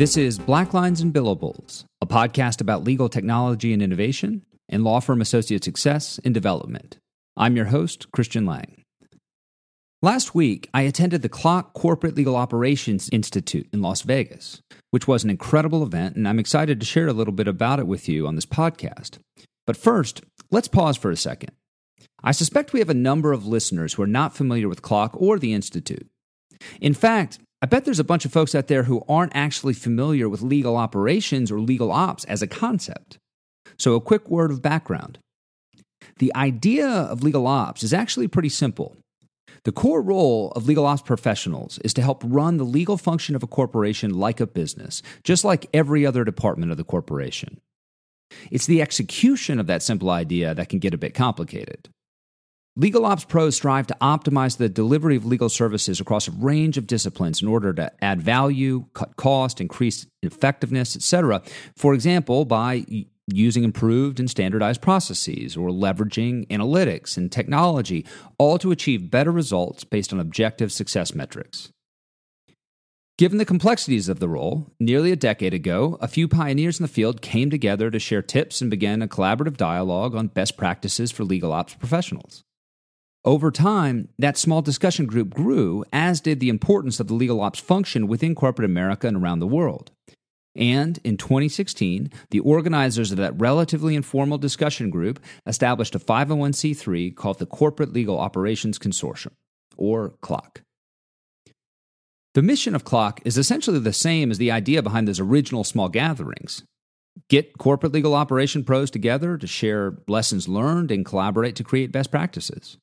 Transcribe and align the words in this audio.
This 0.00 0.16
is 0.16 0.38
Black 0.38 0.72
Lines 0.72 1.02
and 1.02 1.12
Billables, 1.12 1.84
a 2.00 2.06
podcast 2.06 2.62
about 2.62 2.84
legal 2.84 3.10
technology 3.10 3.74
and 3.74 3.82
innovation 3.82 4.46
and 4.66 4.82
law 4.82 4.98
firm 4.98 5.20
associate 5.20 5.62
success 5.62 6.18
and 6.24 6.32
development. 6.32 6.96
I'm 7.36 7.54
your 7.54 7.66
host, 7.66 8.10
Christian 8.10 8.46
Lang. 8.46 8.82
Last 10.00 10.34
week, 10.34 10.70
I 10.72 10.80
attended 10.80 11.20
the 11.20 11.28
CLOC 11.28 11.74
Corporate 11.74 12.16
Legal 12.16 12.34
Operations 12.34 13.10
Institute 13.12 13.68
in 13.74 13.82
Las 13.82 14.00
Vegas, 14.00 14.62
which 14.90 15.06
was 15.06 15.22
an 15.22 15.28
incredible 15.28 15.82
event, 15.82 16.16
and 16.16 16.26
I'm 16.26 16.38
excited 16.38 16.80
to 16.80 16.86
share 16.86 17.08
a 17.08 17.12
little 17.12 17.34
bit 17.34 17.46
about 17.46 17.78
it 17.78 17.86
with 17.86 18.08
you 18.08 18.26
on 18.26 18.36
this 18.36 18.46
podcast. 18.46 19.18
But 19.66 19.76
first, 19.76 20.22
let's 20.50 20.66
pause 20.66 20.96
for 20.96 21.10
a 21.10 21.16
second. 21.16 21.50
I 22.24 22.32
suspect 22.32 22.72
we 22.72 22.80
have 22.80 22.88
a 22.88 22.94
number 22.94 23.32
of 23.32 23.46
listeners 23.46 23.92
who 23.92 24.02
are 24.02 24.06
not 24.06 24.34
familiar 24.34 24.66
with 24.66 24.80
CLOC 24.80 25.10
or 25.20 25.38
the 25.38 25.52
Institute. 25.52 26.08
In 26.80 26.94
fact, 26.94 27.38
I 27.62 27.66
bet 27.66 27.84
there's 27.84 27.98
a 27.98 28.04
bunch 28.04 28.24
of 28.24 28.32
folks 28.32 28.54
out 28.54 28.68
there 28.68 28.84
who 28.84 29.02
aren't 29.08 29.36
actually 29.36 29.74
familiar 29.74 30.28
with 30.28 30.40
legal 30.40 30.76
operations 30.76 31.52
or 31.52 31.60
legal 31.60 31.92
ops 31.92 32.24
as 32.24 32.40
a 32.40 32.46
concept. 32.46 33.18
So, 33.78 33.94
a 33.94 34.00
quick 34.00 34.30
word 34.30 34.50
of 34.50 34.62
background. 34.62 35.18
The 36.18 36.34
idea 36.34 36.88
of 36.88 37.22
legal 37.22 37.46
ops 37.46 37.82
is 37.82 37.92
actually 37.92 38.28
pretty 38.28 38.48
simple. 38.48 38.96
The 39.64 39.72
core 39.72 40.00
role 40.00 40.52
of 40.52 40.66
legal 40.66 40.86
ops 40.86 41.02
professionals 41.02 41.78
is 41.84 41.92
to 41.94 42.02
help 42.02 42.22
run 42.24 42.56
the 42.56 42.64
legal 42.64 42.96
function 42.96 43.36
of 43.36 43.42
a 43.42 43.46
corporation 43.46 44.14
like 44.14 44.40
a 44.40 44.46
business, 44.46 45.02
just 45.22 45.44
like 45.44 45.66
every 45.74 46.06
other 46.06 46.24
department 46.24 46.70
of 46.70 46.78
the 46.78 46.84
corporation. 46.84 47.60
It's 48.50 48.66
the 48.66 48.80
execution 48.80 49.60
of 49.60 49.66
that 49.66 49.82
simple 49.82 50.08
idea 50.08 50.54
that 50.54 50.70
can 50.70 50.78
get 50.78 50.94
a 50.94 50.98
bit 50.98 51.14
complicated. 51.14 51.90
Legal 52.76 53.04
ops 53.04 53.24
pros 53.24 53.56
strive 53.56 53.86
to 53.88 53.96
optimize 54.00 54.56
the 54.56 54.68
delivery 54.68 55.16
of 55.16 55.26
legal 55.26 55.48
services 55.48 56.00
across 56.00 56.28
a 56.28 56.32
range 56.32 56.78
of 56.78 56.86
disciplines 56.86 57.42
in 57.42 57.48
order 57.48 57.72
to 57.72 57.90
add 58.02 58.22
value, 58.22 58.86
cut 58.94 59.16
cost, 59.16 59.60
increase 59.60 60.06
effectiveness, 60.22 60.94
etc. 60.94 61.42
For 61.76 61.94
example, 61.94 62.44
by 62.44 62.86
using 63.26 63.64
improved 63.64 64.20
and 64.20 64.30
standardized 64.30 64.80
processes 64.80 65.56
or 65.56 65.70
leveraging 65.70 66.46
analytics 66.46 67.16
and 67.16 67.30
technology, 67.30 68.06
all 68.38 68.56
to 68.58 68.70
achieve 68.70 69.10
better 69.10 69.32
results 69.32 69.82
based 69.82 70.12
on 70.12 70.20
objective 70.20 70.70
success 70.70 71.12
metrics. 71.12 71.70
Given 73.18 73.38
the 73.38 73.44
complexities 73.44 74.08
of 74.08 74.20
the 74.20 74.28
role, 74.28 74.72
nearly 74.78 75.12
a 75.12 75.16
decade 75.16 75.52
ago, 75.52 75.98
a 76.00 76.08
few 76.08 76.26
pioneers 76.26 76.78
in 76.78 76.84
the 76.84 76.88
field 76.88 77.20
came 77.20 77.50
together 77.50 77.90
to 77.90 77.98
share 77.98 78.22
tips 78.22 78.62
and 78.62 78.70
began 78.70 79.02
a 79.02 79.08
collaborative 79.08 79.56
dialogue 79.56 80.14
on 80.14 80.28
best 80.28 80.56
practices 80.56 81.10
for 81.10 81.24
legal 81.24 81.52
ops 81.52 81.74
professionals. 81.74 82.44
Over 83.24 83.50
time, 83.50 84.08
that 84.18 84.38
small 84.38 84.62
discussion 84.62 85.04
group 85.04 85.34
grew, 85.34 85.84
as 85.92 86.22
did 86.22 86.40
the 86.40 86.48
importance 86.48 87.00
of 87.00 87.08
the 87.08 87.14
legal 87.14 87.42
ops 87.42 87.58
function 87.58 88.06
within 88.06 88.34
corporate 88.34 88.64
America 88.64 89.06
and 89.06 89.18
around 89.18 89.40
the 89.40 89.46
world. 89.46 89.90
And 90.56 90.98
in 91.04 91.18
2016, 91.18 92.10
the 92.30 92.40
organizers 92.40 93.12
of 93.12 93.18
that 93.18 93.38
relatively 93.38 93.94
informal 93.94 94.38
discussion 94.38 94.88
group 94.88 95.20
established 95.46 95.94
a 95.94 95.98
501c3 95.98 97.14
called 97.14 97.38
the 97.38 97.46
Corporate 97.46 97.92
Legal 97.92 98.18
Operations 98.18 98.78
Consortium, 98.78 99.32
or 99.76 100.14
CLOC. 100.22 100.62
The 102.34 102.42
mission 102.42 102.74
of 102.74 102.84
CLOC 102.84 103.20
is 103.24 103.36
essentially 103.36 103.78
the 103.80 103.92
same 103.92 104.30
as 104.30 104.38
the 104.38 104.50
idea 104.50 104.82
behind 104.82 105.06
those 105.06 105.20
original 105.20 105.62
small 105.62 105.88
gatherings. 105.88 106.62
Get 107.28 107.58
corporate 107.58 107.92
legal 107.92 108.14
operation 108.14 108.64
pros 108.64 108.90
together 108.90 109.36
to 109.36 109.46
share 109.46 109.98
lessons 110.08 110.48
learned 110.48 110.90
and 110.90 111.04
collaborate 111.04 111.54
to 111.56 111.64
create 111.64 111.92
best 111.92 112.10
practices. 112.10 112.78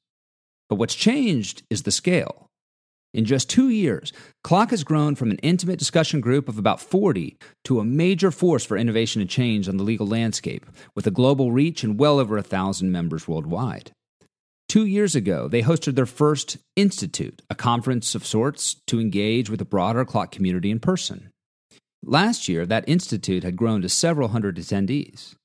But 0.70 0.76
what's 0.76 0.96
changed 0.96 1.64
is 1.70 1.84
the 1.84 1.92
scale. 1.92 2.48
In 3.14 3.26
just 3.26 3.50
two 3.50 3.70
years, 3.70 4.12
CLOC 4.44 4.72
has 4.72 4.84
grown 4.84 5.16
from 5.16 5.32
an 5.32 5.40
intimate 5.40 5.80
discussion 5.80 6.22
group 6.22 6.50
of 6.50 6.58
about 6.58 6.82
40 6.82 7.38
to 7.64 7.80
a 7.80 7.86
major 7.86 8.32
force 8.32 8.66
for 8.66 8.78
innovation 8.78 9.22
and 9.22 9.30
change 9.30 9.68
on 9.68 9.78
the 9.78 9.84
legal 9.84 10.06
landscape, 10.06 10.66
with 10.96 11.08
a 11.08 11.12
global 11.12 11.52
reach 11.52 11.84
and 11.84 12.00
well 12.00 12.20
over 12.20 12.38
a 12.38 12.44
thousand 12.44 12.92
members 12.92 13.28
worldwide. 13.28 13.92
Two 14.68 14.86
years 14.86 15.16
ago, 15.16 15.48
they 15.48 15.62
hosted 15.62 15.96
their 15.96 16.06
first 16.06 16.58
Institute, 16.76 17.42
a 17.50 17.56
conference 17.56 18.14
of 18.14 18.26
sorts 18.26 18.76
to 18.88 19.00
engage 19.00 19.50
with 19.50 19.60
the 19.60 19.66
broader 19.66 20.04
CLOC 20.04 20.32
community 20.32 20.70
in 20.70 20.80
person. 20.80 21.32
Last 22.04 22.48
year, 22.48 22.66
that 22.66 22.88
institute 22.88 23.44
had 23.44 23.56
grown 23.56 23.82
to 23.82 23.90
several 23.90 24.30
hundred 24.30 24.58
attendees. 24.58 25.36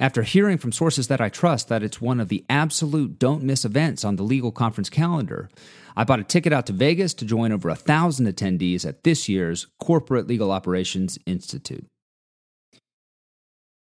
After 0.00 0.22
hearing 0.22 0.58
from 0.58 0.72
sources 0.72 1.06
that 1.08 1.20
I 1.20 1.28
trust 1.28 1.68
that 1.68 1.84
it's 1.84 2.00
one 2.00 2.18
of 2.18 2.28
the 2.28 2.44
absolute 2.50 3.18
don't 3.18 3.44
miss 3.44 3.64
events 3.64 4.04
on 4.04 4.16
the 4.16 4.24
legal 4.24 4.50
conference 4.50 4.90
calendar, 4.90 5.48
I 5.96 6.02
bought 6.02 6.18
a 6.18 6.24
ticket 6.24 6.52
out 6.52 6.66
to 6.66 6.72
Vegas 6.72 7.14
to 7.14 7.24
join 7.24 7.52
over 7.52 7.68
a 7.68 7.76
thousand 7.76 8.26
attendees 8.26 8.84
at 8.84 9.04
this 9.04 9.28
year's 9.28 9.68
Corporate 9.80 10.26
Legal 10.26 10.50
Operations 10.50 11.16
Institute. 11.26 11.86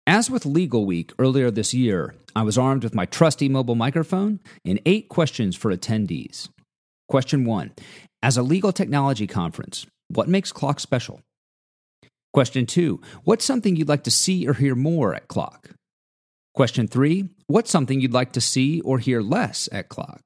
As 0.04 0.28
with 0.28 0.44
Legal 0.44 0.84
Week 0.84 1.12
earlier 1.20 1.52
this 1.52 1.72
year, 1.72 2.16
I 2.34 2.42
was 2.42 2.58
armed 2.58 2.82
with 2.82 2.94
my 2.94 3.06
trusty 3.06 3.48
mobile 3.48 3.76
microphone 3.76 4.40
and 4.64 4.80
eight 4.84 5.08
questions 5.08 5.54
for 5.54 5.74
attendees. 5.74 6.48
Question 7.08 7.44
one 7.44 7.70
As 8.20 8.36
a 8.36 8.42
legal 8.42 8.72
technology 8.72 9.28
conference, 9.28 9.86
what 10.08 10.28
makes 10.28 10.50
CLOC 10.50 10.80
special? 10.80 11.20
Question 12.32 12.66
two 12.66 13.00
What's 13.22 13.44
something 13.44 13.76
you'd 13.76 13.88
like 13.88 14.02
to 14.04 14.10
see 14.10 14.48
or 14.48 14.54
hear 14.54 14.74
more 14.74 15.14
at 15.14 15.28
CLOC? 15.28 15.70
Question 16.54 16.86
three 16.86 17.28
What's 17.46 17.70
something 17.70 18.00
you'd 18.00 18.12
like 18.12 18.32
to 18.32 18.40
see 18.40 18.80
or 18.82 18.98
hear 18.98 19.22
less 19.22 19.68
at 19.72 19.88
CLOC? 19.88 20.20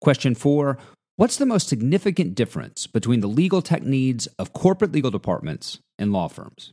Question 0.00 0.34
four 0.34 0.78
What's 1.16 1.36
the 1.36 1.46
most 1.46 1.68
significant 1.68 2.34
difference 2.34 2.86
between 2.86 3.20
the 3.20 3.28
legal 3.28 3.60
tech 3.62 3.82
needs 3.82 4.26
of 4.38 4.52
corporate 4.52 4.92
legal 4.92 5.10
departments 5.10 5.78
and 5.98 6.12
law 6.12 6.28
firms? 6.28 6.72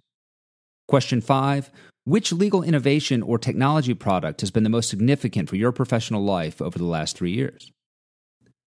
Question 0.88 1.22
five 1.22 1.69
Which 2.06 2.31
legal 2.31 2.63
innovation 2.63 3.22
or 3.22 3.38
technology 3.38 3.94
product 3.94 4.41
has 4.41 4.51
been 4.51 4.63
the 4.63 4.69
most 4.69 4.89
significant 4.89 5.50
for 5.50 5.56
your 5.56 5.72
professional 5.72 6.24
life 6.24 6.62
over 6.62 6.79
the 6.79 6.85
last 6.85 7.18
three 7.18 7.31
years? 7.31 7.72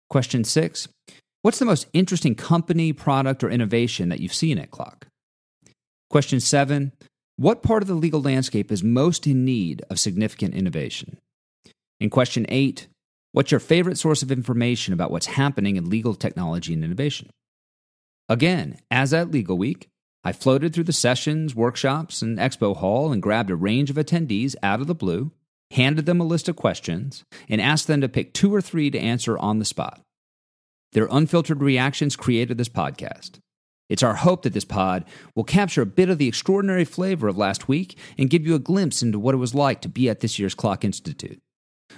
Question 0.09 0.43
six 0.43 0.87
What's 1.41 1.59
the 1.59 1.65
most 1.65 1.87
interesting 1.93 2.35
company, 2.35 2.91
product, 2.91 3.45
or 3.45 3.49
innovation 3.49 4.09
that 4.09 4.19
you've 4.19 4.33
seen 4.33 4.57
at 4.57 4.71
CLOC? 4.71 5.05
Question 6.09 6.41
seven 6.41 6.91
what 7.39 7.63
part 7.63 7.81
of 7.81 7.87
the 7.87 7.93
legal 7.93 8.21
landscape 8.21 8.69
is 8.69 8.83
most 8.83 9.25
in 9.25 9.45
need 9.45 9.81
of 9.89 9.97
significant 9.97 10.53
innovation? 10.53 11.17
In 12.01 12.09
question 12.09 12.45
eight, 12.49 12.87
what's 13.31 13.49
your 13.49 13.61
favorite 13.61 13.97
source 13.97 14.21
of 14.21 14.29
information 14.29 14.93
about 14.93 15.09
what's 15.09 15.25
happening 15.25 15.77
in 15.77 15.89
legal 15.89 16.15
technology 16.15 16.73
and 16.73 16.83
innovation? 16.83 17.29
Again, 18.27 18.77
as 18.91 19.13
at 19.13 19.31
Legal 19.31 19.57
Week, 19.57 19.87
I 20.21 20.33
floated 20.33 20.73
through 20.73 20.83
the 20.83 20.91
sessions, 20.91 21.55
workshops, 21.55 22.21
and 22.21 22.37
expo 22.37 22.75
hall 22.75 23.13
and 23.13 23.23
grabbed 23.23 23.51
a 23.51 23.55
range 23.55 23.89
of 23.89 23.95
attendees 23.95 24.55
out 24.61 24.81
of 24.81 24.87
the 24.87 24.93
blue, 24.93 25.31
handed 25.71 26.05
them 26.05 26.19
a 26.19 26.25
list 26.25 26.49
of 26.49 26.57
questions, 26.57 27.23
and 27.47 27.61
asked 27.61 27.87
them 27.87 28.01
to 28.01 28.09
pick 28.09 28.33
two 28.33 28.53
or 28.53 28.59
three 28.59 28.91
to 28.91 28.99
answer 28.99 29.37
on 29.37 29.59
the 29.59 29.65
spot. 29.65 30.01
Their 30.91 31.07
unfiltered 31.09 31.61
reactions 31.61 32.17
created 32.17 32.57
this 32.57 32.67
podcast. 32.67 33.39
It's 33.89 34.03
our 34.03 34.13
hope 34.13 34.43
that 34.43 34.53
this 34.53 34.65
pod 34.65 35.03
will 35.35 35.43
capture 35.43 35.81
a 35.81 35.87
bit 35.87 36.09
of 36.09 36.19
the 36.19 36.27
extraordinary 36.27 36.85
flavor 36.85 37.27
of 37.27 37.37
last 37.37 37.67
week 37.67 37.97
and 38.17 38.29
give 38.29 38.45
you 38.45 38.55
a 38.55 38.59
glimpse 38.59 39.01
into 39.01 39.19
what 39.19 39.33
it 39.33 39.39
was 39.39 39.55
like 39.55 39.81
to 39.81 39.89
be 39.89 40.09
at 40.09 40.19
this 40.19 40.37
year's 40.37 40.55
CLOC 40.55 40.83
Institute. 40.83 41.41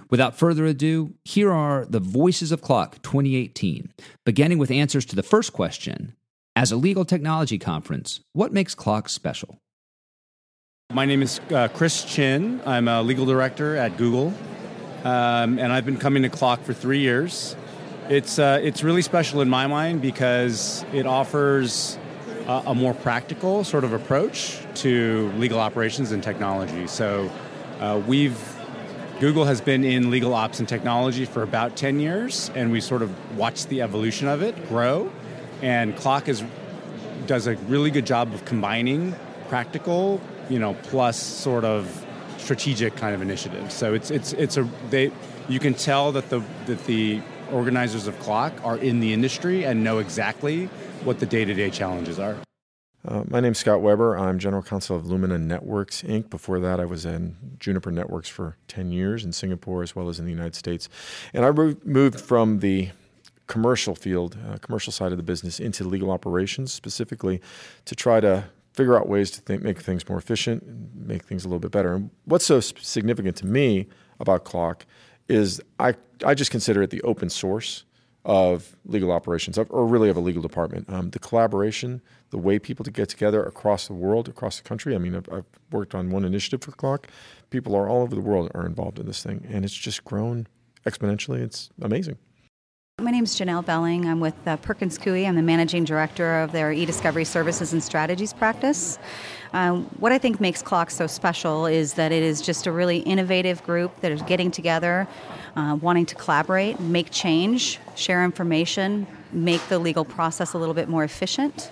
Without 0.10 0.38
further 0.38 0.66
ado, 0.66 1.14
here 1.26 1.52
are 1.52 1.86
the 1.86 2.00
Voices 2.00 2.52
of 2.52 2.62
CLOC 2.62 3.02
2018, 3.02 3.94
beginning 4.26 4.58
with 4.58 4.72
answers 4.72 5.06
to 5.06 5.16
the 5.16 5.24
first 5.24 5.52
question 5.52 6.16
As 6.56 6.72
a 6.72 6.78
legal 6.78 7.04
technology 7.04 7.60
conference, 7.60 8.22
what 8.32 8.54
makes 8.54 8.74
CLOC 8.74 9.10
special? 9.10 9.58
My 10.94 11.06
name 11.06 11.22
is 11.22 11.40
uh, 11.52 11.68
Chris 11.70 12.04
Chin. 12.04 12.62
I'm 12.66 12.88
a 12.88 13.02
legal 13.02 13.26
director 13.26 13.76
at 13.78 13.98
Google, 13.98 14.34
um, 15.04 15.60
and 15.60 15.72
I've 15.72 15.86
been 15.86 15.98
coming 15.98 16.24
to 16.24 16.30
CLOC 16.30 16.64
for 16.64 16.74
three 16.74 17.00
years. 17.00 17.56
It's 18.12 18.40
uh, 18.40 18.60
it's 18.62 18.84
really 18.84 19.04
special 19.04 19.40
in 19.40 19.50
my 19.50 19.68
mind 19.68 20.02
because 20.02 20.84
it 20.92 21.06
offers 21.06 21.98
a, 22.46 22.76
more 22.76 22.94
practical 22.94 23.64
sort 23.64 23.86
of 23.86 23.94
approach 23.94 24.60
to 24.82 25.32
legal 25.38 25.62
operations 25.62 26.12
and 26.12 26.22
technology. 26.22 26.88
So 26.88 27.32
uh, 27.80 28.02
we've 28.06 28.38
Google 29.22 29.46
has 29.46 29.62
been 29.62 29.86
in 29.86 30.12
legal 30.12 30.34
ops 30.34 30.60
and 30.60 30.68
technology 30.68 31.24
for 31.24 31.42
about 31.42 31.78
10 31.78 32.02
years, 32.02 32.52
and 32.54 32.70
we 32.70 32.82
sort 32.82 33.02
of 33.02 33.38
watched 33.38 33.70
the 33.70 33.82
evolution 33.82 34.28
of 34.28 34.42
it 34.42 34.68
grow. 34.68 35.10
And 35.62 35.96
CLOC 35.96 36.28
is, 36.28 36.44
does 37.28 37.48
a 37.48 37.56
really 37.70 37.92
good 37.92 38.06
job 38.06 38.34
of 38.34 38.44
combining 38.44 39.16
practical, 39.48 40.20
you 40.50 40.60
know, 40.60 40.74
plus 40.84 41.18
sort 41.18 41.64
of 41.64 42.06
strategic 42.38 42.98
kind 42.98 43.16
of 43.16 43.22
initiatives. 43.22 43.74
So 43.74 43.94
it's 43.94 44.12
it's 44.12 44.34
it's 44.34 44.58
a 44.58 44.68
they 44.90 45.14
you 45.48 45.60
can 45.60 45.76
tell 45.76 46.12
that 46.12 46.30
the 46.30 46.44
that 46.66 46.86
the 46.88 47.22
organizers 47.52 48.08
of 48.08 48.18
CLOC 48.20 48.64
are 48.66 48.78
in 48.78 49.00
the 49.00 49.14
industry 49.14 49.66
and 49.66 49.84
know 49.84 50.00
exactly 50.00 50.66
what 51.04 51.20
the 51.20 51.26
day 51.26 51.46
to 51.46 51.54
day 51.54 51.70
challenges 51.70 52.20
are. 52.20 52.38
Uh, 53.08 53.24
my 53.28 53.40
name's 53.40 53.58
Scott 53.58 53.82
Weber. 53.82 54.16
I'm 54.16 54.38
general 54.38 54.62
counsel 54.62 54.96
of 54.96 55.08
Lumina 55.08 55.40
Networks 55.40 56.04
Inc. 56.04 56.30
Before 56.30 56.60
that, 56.60 56.80
I 56.80 56.86
was 56.86 57.04
in 57.04 57.36
Juniper 57.60 57.92
Networks 57.92 58.30
for 58.30 58.58
10 58.68 58.92
years 58.92 59.26
in 59.26 59.32
Singapore 59.32 59.82
as 59.82 59.96
well 59.96 60.08
as 60.08 60.20
in 60.20 60.26
the 60.26 60.32
United 60.32 60.54
States. 60.54 60.88
And 61.34 61.44
I 61.44 61.52
moved 61.52 62.22
from 62.22 62.60
the 62.60 62.90
commercial 63.48 63.96
field, 63.96 64.38
uh, 64.48 64.58
commercial 64.60 64.94
side 64.94 65.12
of 65.12 65.18
the 65.18 65.24
business, 65.24 65.60
into 65.60 65.84
legal 65.84 66.12
operations 66.12 66.72
specifically 66.72 67.42
to 67.86 67.96
try 67.96 68.20
to 68.20 68.46
figure 68.74 68.98
out 68.98 69.10
ways 69.10 69.32
to 69.32 69.60
make 69.60 69.82
things 69.82 70.08
more 70.08 70.18
efficient, 70.18 70.64
make 70.96 71.24
things 71.24 71.44
a 71.44 71.48
little 71.48 71.60
bit 71.60 71.72
better. 71.72 71.94
And 71.94 72.12
what's 72.26 72.46
so 72.46 72.60
significant 72.60 73.36
to 73.38 73.46
me 73.48 73.88
about 74.20 74.46
CLOC 74.46 74.86
is 75.32 75.62
I, 75.80 75.96
I 76.26 76.34
just 76.34 76.52
consider 76.52 76.84
it 76.84 76.90
the 76.90 77.02
open 77.04 77.30
source 77.30 77.86
of 78.24 78.76
legal 78.86 79.12
operations, 79.12 79.58
or 79.58 79.88
really 79.88 80.10
of 80.10 80.18
a 80.18 80.20
legal 80.20 80.44
department. 80.44 80.88
Um, 80.90 81.10
the 81.10 81.18
collaboration, 81.18 82.02
the 82.30 82.38
way 82.38 82.60
people 82.60 82.84
to 82.86 82.92
get 82.92 83.10
together 83.10 83.44
across 83.44 83.88
the 83.88 83.94
world, 83.94 84.28
across 84.28 84.58
the 84.58 84.64
country. 84.64 84.94
I 84.94 85.00
mean, 85.00 85.16
I've, 85.16 85.28
I've, 85.32 85.46
worked 85.72 85.96
on 85.96 86.12
one 86.12 86.26
initiative 86.26 86.62
for 86.62 86.72
CLOC. 86.74 87.06
People 87.50 87.76
are 87.76 87.88
all 87.88 88.02
over 88.02 88.14
the 88.14 88.22
world 88.22 88.52
are 88.54 88.66
involved 88.66 89.00
in 89.00 89.06
this 89.06 89.24
thing, 89.24 89.48
and 89.50 89.64
it's 89.64 89.74
just 89.74 90.04
grown 90.04 90.48
exponentially. 90.86 91.40
It's 91.40 91.70
amazing. 91.82 92.18
My 93.02 93.10
name 93.10 93.24
is 93.24 93.36
Janelle 93.36 93.66
Belling. 93.66 94.06
I'm 94.06 94.20
with 94.20 94.36
uh, 94.46 94.58
Perkins 94.58 95.00
Coie. 95.00 95.28
I'm 95.28 95.36
the 95.36 95.42
managing 95.42 95.86
director 95.86 96.42
of 96.42 96.52
their 96.52 96.72
e-discovery 96.72 97.26
services 97.26 97.74
and 97.74 97.82
strategies 97.82 98.32
practice. 98.32 99.00
Uh, 99.54 99.78
what 99.98 100.12
I 100.12 100.20
think 100.20 100.40
makes 100.40 100.62
CLOC 100.62 100.92
so 100.92 101.08
special 101.08 101.66
is 101.66 101.96
that 101.96 102.12
it 102.12 102.22
is 102.22 102.42
just 102.42 102.68
a 102.68 102.72
really 102.72 103.00
innovative 103.00 103.64
group 103.64 104.00
that 104.02 104.12
is 104.12 104.22
getting 104.22 104.52
together, 104.52 105.08
uh, 105.56 105.80
wanting 105.82 106.06
to 106.06 106.16
collaborate, 106.16 106.80
make 106.80 107.10
change, 107.10 107.80
share 107.96 108.24
information, 108.24 109.08
make 109.32 109.68
the 109.68 109.80
legal 109.80 110.06
process 110.06 110.54
a 110.54 110.60
little 110.60 110.76
bit 110.76 110.88
more 110.88 111.04
efficient. 111.04 111.72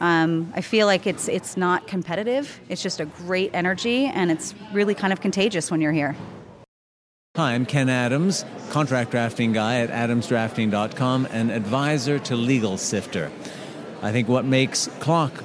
Um, 0.00 0.52
I 0.54 0.60
feel 0.60 0.86
like 0.86 1.06
it's 1.06 1.28
it's 1.28 1.56
not 1.56 1.86
competitive. 1.86 2.60
It's 2.68 2.82
just 2.82 3.00
a 3.00 3.06
great 3.06 3.50
energy, 3.54 4.04
and 4.04 4.30
it's 4.30 4.54
really 4.74 4.94
kind 4.94 5.12
of 5.12 5.22
contagious 5.22 5.70
when 5.70 5.80
you're 5.80 5.92
here. 5.92 6.14
Hi, 7.38 7.54
I'm 7.54 7.66
Ken 7.66 7.88
Adams, 7.88 8.44
contract 8.70 9.12
drafting 9.12 9.52
guy 9.52 9.78
at 9.78 9.90
adamsdrafting.com 9.90 11.28
and 11.30 11.52
advisor 11.52 12.18
to 12.18 12.34
Legal 12.34 12.76
Sifter. 12.76 13.30
I 14.02 14.10
think 14.10 14.26
what 14.26 14.44
makes 14.44 14.88
CLOC 14.98 15.44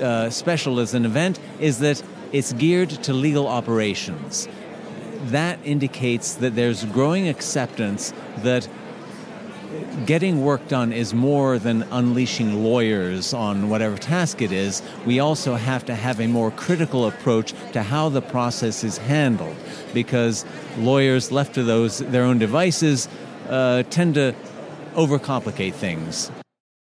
uh, 0.00 0.30
special 0.30 0.78
as 0.78 0.94
an 0.94 1.04
event 1.04 1.40
is 1.58 1.80
that 1.80 2.00
it's 2.30 2.52
geared 2.52 2.90
to 2.90 3.12
legal 3.12 3.48
operations. 3.48 4.46
That 5.24 5.58
indicates 5.64 6.34
that 6.34 6.54
there's 6.54 6.84
growing 6.84 7.26
acceptance 7.28 8.12
that 8.44 8.68
getting 10.06 10.42
work 10.44 10.66
done 10.68 10.92
is 10.92 11.14
more 11.14 11.58
than 11.58 11.82
unleashing 11.90 12.62
lawyers 12.62 13.32
on 13.34 13.68
whatever 13.68 13.96
task 13.96 14.42
it 14.42 14.52
is. 14.52 14.82
We 15.04 15.20
also 15.20 15.54
have 15.54 15.84
to 15.86 15.94
have 15.94 16.20
a 16.20 16.26
more 16.26 16.50
critical 16.50 17.06
approach 17.06 17.54
to 17.72 17.82
how 17.82 18.08
the 18.08 18.22
process 18.22 18.84
is 18.84 18.98
handled 18.98 19.56
because 19.94 20.44
lawyers 20.78 21.32
left 21.32 21.54
to 21.54 21.62
those 21.62 21.98
their 21.98 22.24
own 22.24 22.38
devices 22.38 23.08
uh, 23.48 23.82
tend 23.84 24.14
to 24.14 24.34
overcomplicate 24.94 25.74
things. 25.74 26.30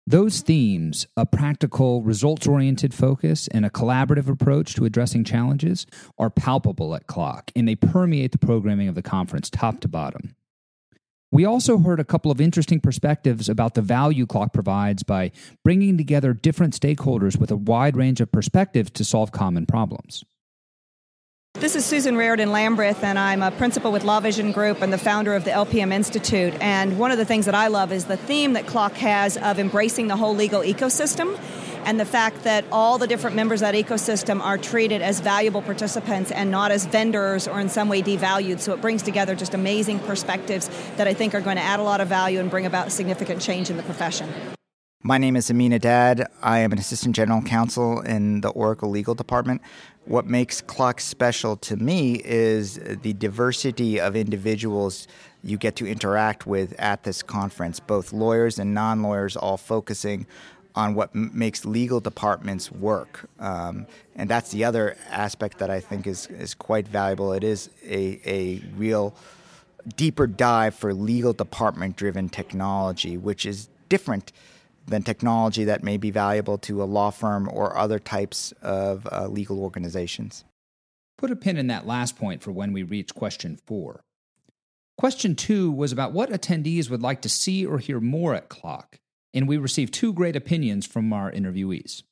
Those 0.06 0.40
themes, 0.40 1.06
a 1.16 1.24
practical, 1.24 2.02
results 2.02 2.48
oriented 2.48 2.92
focus, 2.92 3.46
and 3.48 3.64
a 3.64 3.70
collaborative 3.70 4.28
approach 4.28 4.74
to 4.74 4.84
addressing 4.84 5.22
challenges, 5.22 5.86
are 6.18 6.30
palpable 6.30 6.96
at 6.96 7.06
CLOC, 7.06 7.52
and 7.54 7.68
they 7.68 7.76
permeate 7.76 8.32
the 8.32 8.38
programming 8.38 8.88
of 8.88 8.96
the 8.96 9.02
conference 9.02 9.48
top 9.48 9.78
to 9.80 9.88
bottom. 9.88 10.34
We 11.32 11.44
also 11.44 11.78
heard 11.78 12.00
a 12.00 12.04
couple 12.04 12.32
of 12.32 12.40
interesting 12.40 12.80
perspectives 12.80 13.48
about 13.48 13.74
the 13.74 13.82
value 13.82 14.26
CLOC 14.26 14.52
provides 14.52 15.04
by 15.04 15.30
bringing 15.62 15.96
together 15.96 16.34
different 16.34 16.78
stakeholders 16.78 17.38
with 17.38 17.52
a 17.52 17.56
wide 17.56 17.96
range 17.96 18.20
of 18.20 18.32
perspectives 18.32 18.90
to 18.92 19.04
solve 19.04 19.30
common 19.30 19.64
problems. 19.64 20.24
This 21.60 21.76
is 21.76 21.84
Susan 21.84 22.16
Raymond 22.16 22.52
Lambreth, 22.52 23.02
and 23.02 23.18
I'm 23.18 23.42
a 23.42 23.50
principal 23.50 23.92
with 23.92 24.02
Law 24.02 24.18
Vision 24.20 24.50
Group 24.50 24.80
and 24.80 24.90
the 24.90 24.96
founder 24.96 25.34
of 25.34 25.44
the 25.44 25.50
LPM 25.50 25.92
Institute. 25.92 26.54
And 26.58 26.98
one 26.98 27.10
of 27.10 27.18
the 27.18 27.26
things 27.26 27.44
that 27.44 27.54
I 27.54 27.66
love 27.66 27.92
is 27.92 28.06
the 28.06 28.16
theme 28.16 28.54
that 28.54 28.64
CLOC 28.64 28.92
has 28.94 29.36
of 29.36 29.58
embracing 29.58 30.06
the 30.06 30.16
whole 30.16 30.34
legal 30.34 30.62
ecosystem 30.62 31.38
and 31.84 32.00
the 32.00 32.06
fact 32.06 32.44
that 32.44 32.64
all 32.72 32.96
the 32.96 33.06
different 33.06 33.36
members 33.36 33.60
of 33.60 33.70
that 33.70 33.74
ecosystem 33.74 34.40
are 34.40 34.56
treated 34.56 35.02
as 35.02 35.20
valuable 35.20 35.60
participants 35.60 36.30
and 36.30 36.50
not 36.50 36.70
as 36.70 36.86
vendors 36.86 37.46
or 37.46 37.60
in 37.60 37.68
some 37.68 37.90
way 37.90 38.00
devalued. 38.00 38.58
So 38.58 38.72
it 38.72 38.80
brings 38.80 39.02
together 39.02 39.34
just 39.34 39.52
amazing 39.52 39.98
perspectives 39.98 40.70
that 40.96 41.06
I 41.06 41.12
think 41.12 41.34
are 41.34 41.42
going 41.42 41.56
to 41.56 41.62
add 41.62 41.78
a 41.78 41.82
lot 41.82 42.00
of 42.00 42.08
value 42.08 42.40
and 42.40 42.48
bring 42.48 42.64
about 42.64 42.90
significant 42.90 43.42
change 43.42 43.68
in 43.68 43.76
the 43.76 43.82
profession. 43.82 44.32
My 45.02 45.16
name 45.16 45.34
is 45.34 45.50
Amina 45.50 45.76
Haddad. 45.76 46.26
I 46.42 46.58
am 46.58 46.72
an 46.72 46.78
assistant 46.78 47.16
general 47.16 47.40
counsel 47.40 48.02
in 48.02 48.42
the 48.42 48.50
Oracle 48.50 48.90
Legal 48.90 49.14
Department. 49.14 49.62
What 50.04 50.26
makes 50.26 50.60
CLOC 50.60 51.00
special 51.00 51.56
to 51.56 51.76
me 51.76 52.20
is 52.22 52.74
the 52.74 53.14
diversity 53.14 53.98
of 53.98 54.14
individuals 54.14 55.08
you 55.42 55.56
get 55.56 55.74
to 55.76 55.86
interact 55.86 56.46
with 56.46 56.78
at 56.78 57.04
this 57.04 57.22
conference, 57.22 57.80
both 57.80 58.12
lawyers 58.12 58.58
and 58.58 58.74
non 58.74 59.02
lawyers, 59.02 59.38
all 59.38 59.56
focusing 59.56 60.26
on 60.74 60.94
what 60.94 61.08
m- 61.14 61.30
makes 61.32 61.64
legal 61.64 62.00
departments 62.00 62.70
work. 62.70 63.26
Um, 63.38 63.86
and 64.16 64.28
that's 64.28 64.50
the 64.50 64.64
other 64.64 64.98
aspect 65.08 65.56
that 65.60 65.70
I 65.70 65.80
think 65.80 66.06
is, 66.06 66.26
is 66.26 66.52
quite 66.52 66.86
valuable. 66.86 67.32
It 67.32 67.42
is 67.42 67.70
a, 67.86 68.20
a 68.26 68.62
real 68.76 69.14
deeper 69.96 70.26
dive 70.26 70.74
for 70.74 70.92
legal 70.92 71.32
department 71.32 71.96
driven 71.96 72.28
technology, 72.28 73.16
which 73.16 73.46
is 73.46 73.70
different 73.88 74.32
than 74.90 75.02
technology 75.02 75.64
that 75.64 75.82
may 75.82 75.96
be 75.96 76.10
valuable 76.10 76.58
to 76.58 76.82
a 76.82 76.84
law 76.84 77.10
firm 77.10 77.48
or 77.50 77.76
other 77.76 77.98
types 77.98 78.52
of 78.60 79.08
uh, 79.10 79.26
legal 79.26 79.60
organizations. 79.60 80.44
Put 81.16 81.30
a 81.30 81.36
pin 81.36 81.56
in 81.56 81.68
that 81.68 81.86
last 81.86 82.16
point 82.16 82.42
for 82.42 82.52
when 82.52 82.72
we 82.72 82.82
reach 82.82 83.14
question 83.14 83.58
four. 83.66 84.02
Question 84.98 85.34
two 85.34 85.70
was 85.70 85.92
about 85.92 86.12
what 86.12 86.30
attendees 86.30 86.90
would 86.90 87.02
like 87.02 87.22
to 87.22 87.28
see 87.28 87.64
or 87.64 87.78
hear 87.78 88.00
more 88.00 88.34
at 88.34 88.50
CLOC 88.50 88.98
and 89.32 89.46
we 89.46 89.56
received 89.56 89.94
two 89.94 90.12
great 90.12 90.36
opinions 90.36 90.86
from 90.86 91.12
our 91.12 91.30
interviewees. 91.30 92.02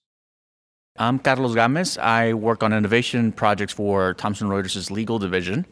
I'm 1.01 1.21
Carlos 1.21 1.55
Gamez. 1.55 1.97
I 1.97 2.35
work 2.35 2.65
on 2.65 2.73
innovation 2.73 3.31
projects 3.31 3.73
for 3.73 4.15
Thomson 4.15 4.49
Reuters' 4.49 4.91
legal 4.91 5.21
division. 5.21 5.65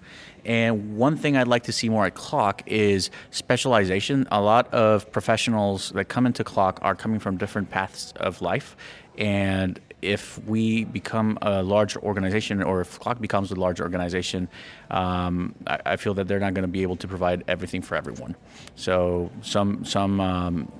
And 0.44 0.96
one 0.96 1.16
thing 1.16 1.36
I'd 1.36 1.48
like 1.48 1.64
to 1.64 1.72
see 1.72 1.88
more 1.88 2.06
at 2.06 2.14
CLOC 2.14 2.62
is 2.66 3.10
specialization. 3.32 4.28
A 4.30 4.40
lot 4.40 4.72
of 4.72 5.10
professionals 5.10 5.90
that 5.96 6.04
come 6.04 6.26
into 6.26 6.44
CLOC 6.44 6.78
are 6.80 6.94
coming 6.94 7.18
from 7.18 7.38
different 7.38 7.70
paths 7.70 8.12
of 8.18 8.40
life. 8.40 8.76
And 9.18 9.80
if 10.00 10.38
we 10.46 10.84
become 10.84 11.38
a 11.42 11.60
large 11.60 11.96
organization 11.96 12.62
or 12.62 12.80
if 12.80 13.00
CLOC 13.00 13.20
becomes 13.20 13.50
a 13.50 13.56
large 13.56 13.80
organization, 13.80 14.48
um, 14.92 15.56
I, 15.66 15.80
I, 15.86 15.96
feel 15.96 16.14
that 16.14 16.28
they're 16.28 16.38
not 16.38 16.54
going 16.54 16.62
to 16.62 16.68
be 16.68 16.82
able 16.82 16.96
to 16.96 17.08
provide 17.08 17.42
everything 17.48 17.82
for 17.82 17.96
everyone. 17.96 18.36
So 18.76 19.32
some, 19.42 19.84
some 19.84 20.20
um, 20.20 20.72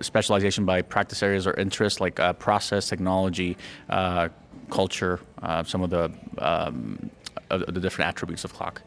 specialization 0.00 0.64
by 0.64 0.82
practice 0.82 1.22
areas 1.22 1.46
or 1.46 1.54
interests 1.54 2.00
like 2.00 2.20
uh, 2.20 2.32
process, 2.34 2.88
technology, 2.88 3.56
uh, 3.88 4.28
culture, 4.70 5.20
uh, 5.42 5.62
some 5.64 5.82
of 5.82 5.90
the, 5.90 6.10
um, 6.38 7.10
of 7.50 7.74
the 7.74 7.80
different 7.80 8.08
attributes 8.08 8.44
of 8.44 8.52
CLOC. 8.54 8.78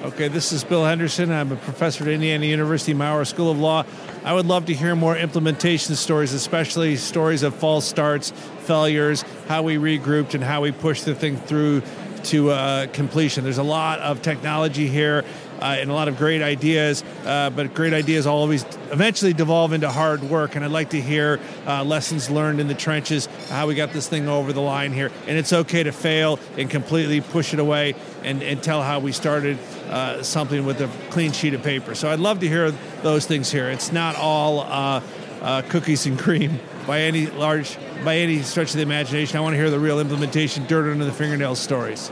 Okay, 0.00 0.28
this 0.28 0.52
is 0.52 0.62
Bill 0.62 0.84
Henderson. 0.84 1.32
I'm 1.32 1.50
a 1.50 1.56
professor 1.56 2.04
at 2.04 2.10
Indiana 2.10 2.46
University 2.46 2.94
Maurer 2.94 3.24
School 3.24 3.50
of 3.50 3.58
Law. 3.58 3.84
I 4.24 4.32
would 4.32 4.46
love 4.46 4.66
to 4.66 4.74
hear 4.74 4.94
more 4.94 5.16
implementation 5.16 5.96
stories, 5.96 6.32
especially 6.32 6.96
stories 6.96 7.42
of 7.42 7.52
false 7.56 7.84
starts, 7.84 8.30
failures, 8.60 9.22
how 9.48 9.62
we 9.62 9.74
regrouped, 9.74 10.34
and 10.34 10.44
how 10.44 10.60
we 10.60 10.70
pushed 10.70 11.04
the 11.04 11.16
thing 11.16 11.36
through 11.36 11.82
to 12.24 12.50
uh, 12.50 12.86
completion. 12.88 13.42
There's 13.42 13.58
a 13.58 13.64
lot 13.64 13.98
of 13.98 14.22
technology 14.22 14.86
here 14.86 15.24
uh, 15.24 15.47
and 15.66 15.90
a 15.90 15.94
lot 15.94 16.08
of 16.08 16.16
great 16.16 16.42
ideas, 16.42 17.02
uh, 17.24 17.50
but 17.50 17.74
great 17.74 17.92
ideas 17.92 18.26
always 18.26 18.64
eventually 18.90 19.32
devolve 19.32 19.72
into 19.72 19.90
hard 19.90 20.22
work. 20.22 20.54
And 20.56 20.64
I'd 20.64 20.70
like 20.70 20.90
to 20.90 21.00
hear 21.00 21.40
uh, 21.66 21.84
lessons 21.84 22.30
learned 22.30 22.60
in 22.60 22.68
the 22.68 22.74
trenches, 22.74 23.26
how 23.48 23.66
we 23.66 23.74
got 23.74 23.92
this 23.92 24.08
thing 24.08 24.28
over 24.28 24.52
the 24.52 24.60
line 24.60 24.92
here. 24.92 25.10
And 25.26 25.36
it's 25.36 25.52
okay 25.52 25.82
to 25.82 25.92
fail 25.92 26.38
and 26.56 26.70
completely 26.70 27.20
push 27.20 27.52
it 27.52 27.60
away 27.60 27.94
and, 28.22 28.42
and 28.42 28.62
tell 28.62 28.82
how 28.82 28.98
we 28.98 29.12
started 29.12 29.58
uh, 29.88 30.22
something 30.22 30.64
with 30.66 30.80
a 30.80 30.90
clean 31.10 31.32
sheet 31.32 31.54
of 31.54 31.62
paper. 31.62 31.94
So 31.94 32.10
I'd 32.10 32.20
love 32.20 32.40
to 32.40 32.48
hear 32.48 32.70
those 33.02 33.26
things 33.26 33.50
here. 33.50 33.70
It's 33.70 33.92
not 33.92 34.16
all 34.16 34.60
uh, 34.60 35.02
uh, 35.40 35.62
cookies 35.62 36.06
and 36.06 36.18
cream 36.18 36.58
by 36.86 37.02
any 37.02 37.26
large 37.26 37.76
by 38.04 38.16
any 38.16 38.42
stretch 38.42 38.70
of 38.70 38.76
the 38.76 38.82
imagination. 38.82 39.36
I 39.36 39.40
want 39.40 39.54
to 39.54 39.58
hear 39.58 39.70
the 39.70 39.78
real 39.78 40.00
implementation, 40.00 40.66
dirt 40.66 40.90
under 40.90 41.04
the 41.04 41.12
fingernails 41.12 41.58
stories. 41.58 42.10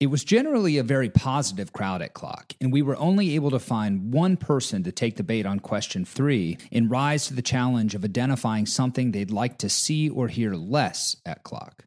It 0.00 0.06
was 0.06 0.22
generally 0.22 0.78
a 0.78 0.84
very 0.84 1.10
positive 1.10 1.72
crowd 1.72 2.02
at 2.02 2.14
CLOC, 2.14 2.54
and 2.60 2.72
we 2.72 2.82
were 2.82 2.96
only 2.98 3.34
able 3.34 3.50
to 3.50 3.58
find 3.58 4.12
one 4.12 4.36
person 4.36 4.84
to 4.84 4.92
take 4.92 5.16
the 5.16 5.24
bait 5.24 5.44
on 5.44 5.58
question 5.58 6.04
three 6.04 6.56
and 6.70 6.88
rise 6.88 7.26
to 7.26 7.34
the 7.34 7.42
challenge 7.42 7.96
of 7.96 8.04
identifying 8.04 8.64
something 8.64 9.10
they'd 9.10 9.32
like 9.32 9.58
to 9.58 9.68
see 9.68 10.08
or 10.08 10.28
hear 10.28 10.54
less 10.54 11.16
at 11.26 11.42
CLOC. 11.42 11.80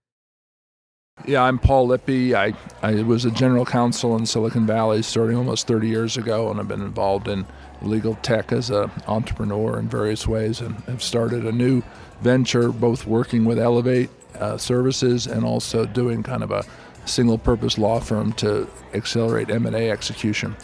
Yeah, 1.25 1.44
I'm 1.44 1.58
Paul 1.58 1.88
Lippe. 1.88 2.36
I, 2.36 2.53
I 2.82 3.01
was 3.03 3.24
a 3.24 3.32
general 3.32 3.65
counsel 3.65 4.18
in 4.18 4.25
Silicon 4.25 4.65
Valley 4.68 5.03
starting 5.03 5.38
almost 5.38 5.65
30 5.68 5.88
years 5.88 6.18
ago, 6.18 6.51
and 6.51 6.60
I've 6.60 6.68
been 6.68 6.82
involved 6.82 7.30
in 7.30 7.46
legal 7.82 8.15
tech 8.15 8.51
as 8.51 8.72
an 8.72 8.91
entrepreneur 9.08 9.80
in 9.80 9.88
various 9.88 10.27
ways 10.27 10.60
and 10.60 10.75
have 10.82 11.01
started 11.01 11.46
a 11.46 11.51
new 11.53 11.82
venture, 12.20 12.74
both 12.74 13.08
working 13.08 13.46
with 13.46 13.58
Elevate 13.58 14.10
uh, 14.36 14.58
services 14.58 15.27
and 15.27 15.46
also 15.46 15.86
doing 15.86 16.24
kind 16.24 16.44
of 16.44 16.51
a 16.51 16.65
single 17.05 17.38
purpose 17.38 17.77
law 17.77 18.00
firm 18.00 18.34
to 18.34 18.67
accelerate 18.93 19.50
M&A 19.50 19.89
execution. 19.89 20.55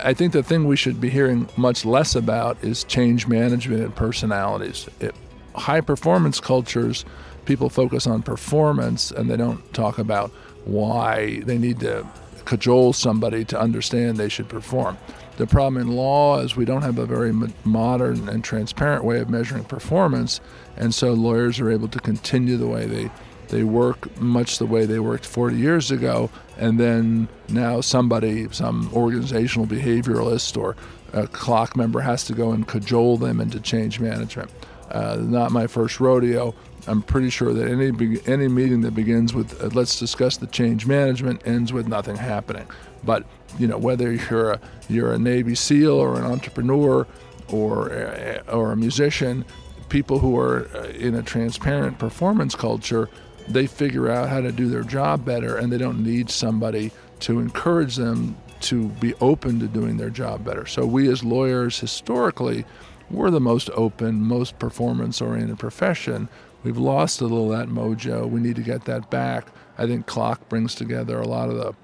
I 0.00 0.14
think 0.14 0.32
the 0.32 0.42
thing 0.42 0.66
we 0.66 0.76
should 0.76 1.00
be 1.00 1.10
hearing 1.10 1.48
much 1.56 1.84
less 1.84 2.14
about 2.14 2.62
is 2.62 2.84
change 2.84 3.26
management 3.26 3.82
and 3.82 3.94
personalities. 3.94 4.88
It, 5.00 5.14
high 5.54 5.80
performance 5.80 6.40
cultures, 6.40 7.04
people 7.44 7.68
focus 7.68 8.06
on 8.06 8.22
performance 8.22 9.10
and 9.10 9.28
they 9.30 9.36
don't 9.36 9.72
talk 9.74 9.98
about 9.98 10.30
why 10.64 11.40
they 11.40 11.58
need 11.58 11.80
to 11.80 12.06
cajole 12.44 12.92
somebody 12.92 13.44
to 13.44 13.60
understand 13.60 14.16
they 14.16 14.28
should 14.28 14.48
perform. 14.48 14.96
The 15.36 15.46
problem 15.46 15.80
in 15.80 15.94
law 15.94 16.40
is 16.40 16.56
we 16.56 16.64
don't 16.64 16.82
have 16.82 16.98
a 16.98 17.06
very 17.06 17.32
modern 17.64 18.28
and 18.28 18.42
transparent 18.42 19.04
way 19.04 19.20
of 19.20 19.30
measuring 19.30 19.64
performance, 19.64 20.40
and 20.76 20.92
so 20.92 21.12
lawyers 21.12 21.60
are 21.60 21.70
able 21.70 21.88
to 21.88 22.00
continue 22.00 22.56
the 22.56 22.66
way 22.66 22.86
they 22.86 23.10
they 23.48 23.64
work 23.64 24.20
much 24.20 24.58
the 24.58 24.66
way 24.66 24.86
they 24.86 24.98
worked 24.98 25.26
40 25.26 25.56
years 25.56 25.90
ago, 25.90 26.30
and 26.56 26.78
then 26.78 27.28
now 27.48 27.80
somebody, 27.80 28.48
some 28.50 28.90
organizational 28.92 29.66
behavioralist 29.66 30.56
or 30.56 30.76
a 31.12 31.26
CLOC 31.26 31.76
member 31.76 32.00
has 32.00 32.24
to 32.24 32.34
go 32.34 32.52
and 32.52 32.66
cajole 32.66 33.16
them 33.16 33.40
into 33.40 33.60
change 33.60 34.00
management. 34.00 34.50
Uh, 34.90 35.16
not 35.20 35.52
my 35.52 35.66
first 35.66 36.00
rodeo. 36.00 36.54
I'm 36.86 37.02
pretty 37.02 37.28
sure 37.28 37.52
that 37.52 37.68
any 37.68 38.18
any 38.26 38.48
meeting 38.48 38.80
that 38.82 38.94
begins 38.94 39.34
with 39.34 39.62
uh, 39.62 39.66
"Let's 39.68 39.98
discuss 39.98 40.38
the 40.38 40.46
change 40.46 40.86
management" 40.86 41.46
ends 41.46 41.72
with 41.72 41.86
nothing 41.88 42.16
happening. 42.16 42.66
But 43.04 43.24
you 43.58 43.66
know, 43.66 43.76
whether 43.76 44.12
you're 44.12 44.52
a 44.52 44.60
you're 44.88 45.12
a 45.12 45.18
Navy 45.18 45.54
SEAL 45.54 45.92
or 45.92 46.16
an 46.16 46.24
entrepreneur 46.24 47.06
or 47.52 47.92
uh, 47.92 48.42
or 48.50 48.72
a 48.72 48.76
musician, 48.76 49.44
people 49.90 50.18
who 50.18 50.38
are 50.38 50.68
uh, 50.74 50.88
in 50.88 51.14
a 51.14 51.22
transparent 51.22 51.98
performance 51.98 52.54
culture, 52.54 53.10
they 53.50 53.66
figure 53.66 54.08
out 54.08 54.28
how 54.28 54.40
to 54.40 54.52
do 54.52 54.68
their 54.68 54.82
job 54.82 55.24
better, 55.24 55.56
and 55.56 55.72
they 55.72 55.78
don't 55.78 56.02
need 56.02 56.30
somebody 56.30 56.92
to 57.20 57.40
encourage 57.40 57.96
them 57.96 58.36
to 58.60 58.88
be 58.88 59.14
open 59.14 59.60
to 59.60 59.66
doing 59.68 59.96
their 59.96 60.10
job 60.10 60.44
better. 60.44 60.66
So 60.66 60.84
we 60.84 61.08
as 61.08 61.22
lawyers 61.22 61.78
historically 61.78 62.64
we're 63.10 63.30
the 63.30 63.40
most 63.40 63.70
open, 63.70 64.22
most 64.22 64.58
performance 64.58 65.20
oriented 65.20 65.58
profession. 65.58 66.28
We've 66.62 66.76
lost 66.76 67.20
a 67.20 67.24
little 67.24 67.48
that 67.50 67.68
mojo. 67.68 68.28
We 68.28 68.40
need 68.40 68.56
to 68.56 68.62
get 68.62 68.84
that 68.84 69.10
back. 69.10 69.46
I 69.78 69.86
think 69.86 70.06
CLOC 70.06 70.48
brings 70.48 70.74
together 70.74 71.18
a 71.18 71.26
lot 71.26 71.48
of 71.48 71.56
the 71.56 71.74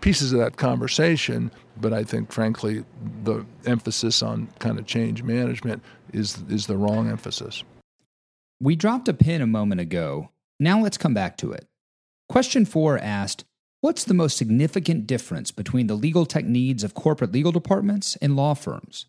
pieces 0.00 0.32
of 0.32 0.40
that 0.40 0.56
conversation, 0.56 1.50
but 1.80 1.92
I 1.92 2.04
think, 2.04 2.30
frankly, 2.30 2.84
the 3.24 3.46
emphasis 3.64 4.22
on 4.22 4.48
kind 4.58 4.78
of 4.78 4.86
change 4.86 5.22
management 5.22 5.82
is, 6.12 6.42
is 6.48 6.66
the 6.66 6.76
wrong 6.76 7.08
emphasis. 7.08 7.64
We 8.60 8.76
dropped 8.76 9.08
a 9.08 9.14
pin 9.14 9.40
a 9.40 9.46
moment 9.46 9.80
ago. 9.80 10.30
Now 10.60 10.80
let's 10.80 10.98
come 10.98 11.14
back 11.14 11.36
to 11.38 11.52
it. 11.52 11.66
Question 12.28 12.64
four 12.64 12.98
asked 12.98 13.44
What's 13.80 14.02
the 14.02 14.14
most 14.14 14.36
significant 14.36 15.06
difference 15.06 15.52
between 15.52 15.86
the 15.86 15.94
legal 15.94 16.26
tech 16.26 16.44
needs 16.44 16.82
of 16.82 16.94
corporate 16.94 17.30
legal 17.30 17.52
departments 17.52 18.16
and 18.16 18.34
law 18.34 18.54
firms? 18.54 19.06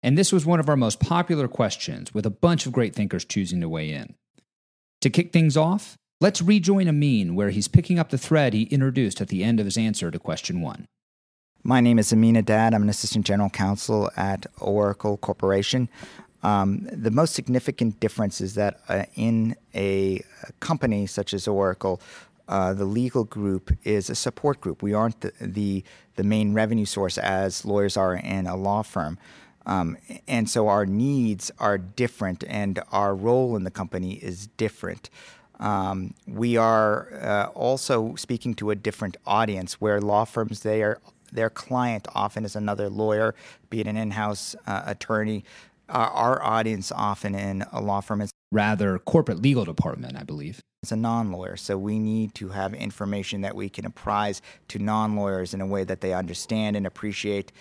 And 0.00 0.16
this 0.16 0.32
was 0.32 0.46
one 0.46 0.60
of 0.60 0.68
our 0.68 0.76
most 0.76 1.00
popular 1.00 1.48
questions, 1.48 2.14
with 2.14 2.24
a 2.24 2.30
bunch 2.30 2.64
of 2.64 2.72
great 2.72 2.94
thinkers 2.94 3.24
choosing 3.24 3.60
to 3.60 3.68
weigh 3.68 3.90
in. 3.90 4.14
To 5.00 5.10
kick 5.10 5.32
things 5.32 5.56
off, 5.56 5.96
let's 6.20 6.40
rejoin 6.40 6.88
Amin, 6.88 7.34
where 7.34 7.50
he's 7.50 7.66
picking 7.66 7.98
up 7.98 8.10
the 8.10 8.18
thread 8.18 8.52
he 8.52 8.64
introduced 8.64 9.20
at 9.20 9.28
the 9.28 9.42
end 9.42 9.58
of 9.58 9.66
his 9.66 9.76
answer 9.76 10.10
to 10.12 10.18
question 10.20 10.60
one. 10.60 10.86
My 11.64 11.80
name 11.80 11.98
is 11.98 12.12
Amin 12.12 12.36
Haddad. 12.36 12.74
I'm 12.74 12.82
an 12.82 12.88
assistant 12.88 13.26
general 13.26 13.50
counsel 13.50 14.10
at 14.16 14.46
Oracle 14.58 15.16
Corporation. 15.16 15.88
Um, 16.42 16.88
the 16.90 17.10
most 17.10 17.34
significant 17.34 18.00
difference 18.00 18.40
is 18.40 18.54
that 18.54 18.80
uh, 18.88 19.04
in 19.14 19.56
a 19.74 20.24
company 20.60 21.06
such 21.06 21.34
as 21.34 21.46
Oracle, 21.46 22.00
uh, 22.48 22.74
the 22.74 22.84
legal 22.84 23.24
group 23.24 23.70
is 23.84 24.10
a 24.10 24.14
support 24.14 24.60
group. 24.60 24.82
We 24.82 24.92
aren't 24.92 25.20
the, 25.20 25.32
the, 25.40 25.84
the 26.16 26.24
main 26.24 26.52
revenue 26.52 26.84
source 26.84 27.16
as 27.16 27.64
lawyers 27.64 27.96
are 27.96 28.14
in 28.14 28.46
a 28.46 28.56
law 28.56 28.82
firm. 28.82 29.18
Um, 29.64 29.96
and 30.26 30.50
so 30.50 30.66
our 30.66 30.84
needs 30.84 31.52
are 31.60 31.78
different, 31.78 32.42
and 32.48 32.82
our 32.90 33.14
role 33.14 33.54
in 33.56 33.62
the 33.62 33.70
company 33.70 34.14
is 34.14 34.48
different. 34.56 35.08
Um, 35.60 36.14
we 36.26 36.56
are 36.56 37.14
uh, 37.14 37.46
also 37.54 38.16
speaking 38.16 38.54
to 38.54 38.70
a 38.70 38.74
different 38.74 39.16
audience 39.24 39.80
where 39.80 40.00
law 40.00 40.24
firms 40.24 40.60
they 40.60 40.82
are 40.82 41.00
their 41.32 41.48
client 41.48 42.06
often 42.14 42.44
is 42.44 42.54
another 42.54 42.90
lawyer, 42.90 43.34
be 43.70 43.80
it 43.80 43.86
an 43.86 43.96
in-house 43.96 44.54
uh, 44.66 44.82
attorney. 44.84 45.44
Uh, 45.92 46.08
our 46.12 46.42
audience 46.42 46.90
often 46.90 47.34
in 47.34 47.62
a 47.70 47.80
law 47.80 48.00
firm 48.00 48.22
is 48.22 48.30
rather 48.50 48.98
corporate 48.98 49.42
legal 49.42 49.66
department, 49.66 50.16
I 50.16 50.22
believe. 50.22 50.62
It's 50.82 50.90
a 50.90 50.96
non-lawyer, 50.96 51.56
so 51.58 51.76
we 51.76 51.98
need 51.98 52.34
to 52.36 52.48
have 52.48 52.72
information 52.72 53.42
that 53.42 53.54
we 53.54 53.68
can 53.68 53.84
apprise 53.84 54.40
to 54.68 54.78
non-lawyers 54.78 55.52
in 55.52 55.60
a 55.60 55.66
way 55.66 55.84
that 55.84 56.00
they 56.00 56.14
understand 56.14 56.76
and 56.76 56.86
appreciate 56.86 57.52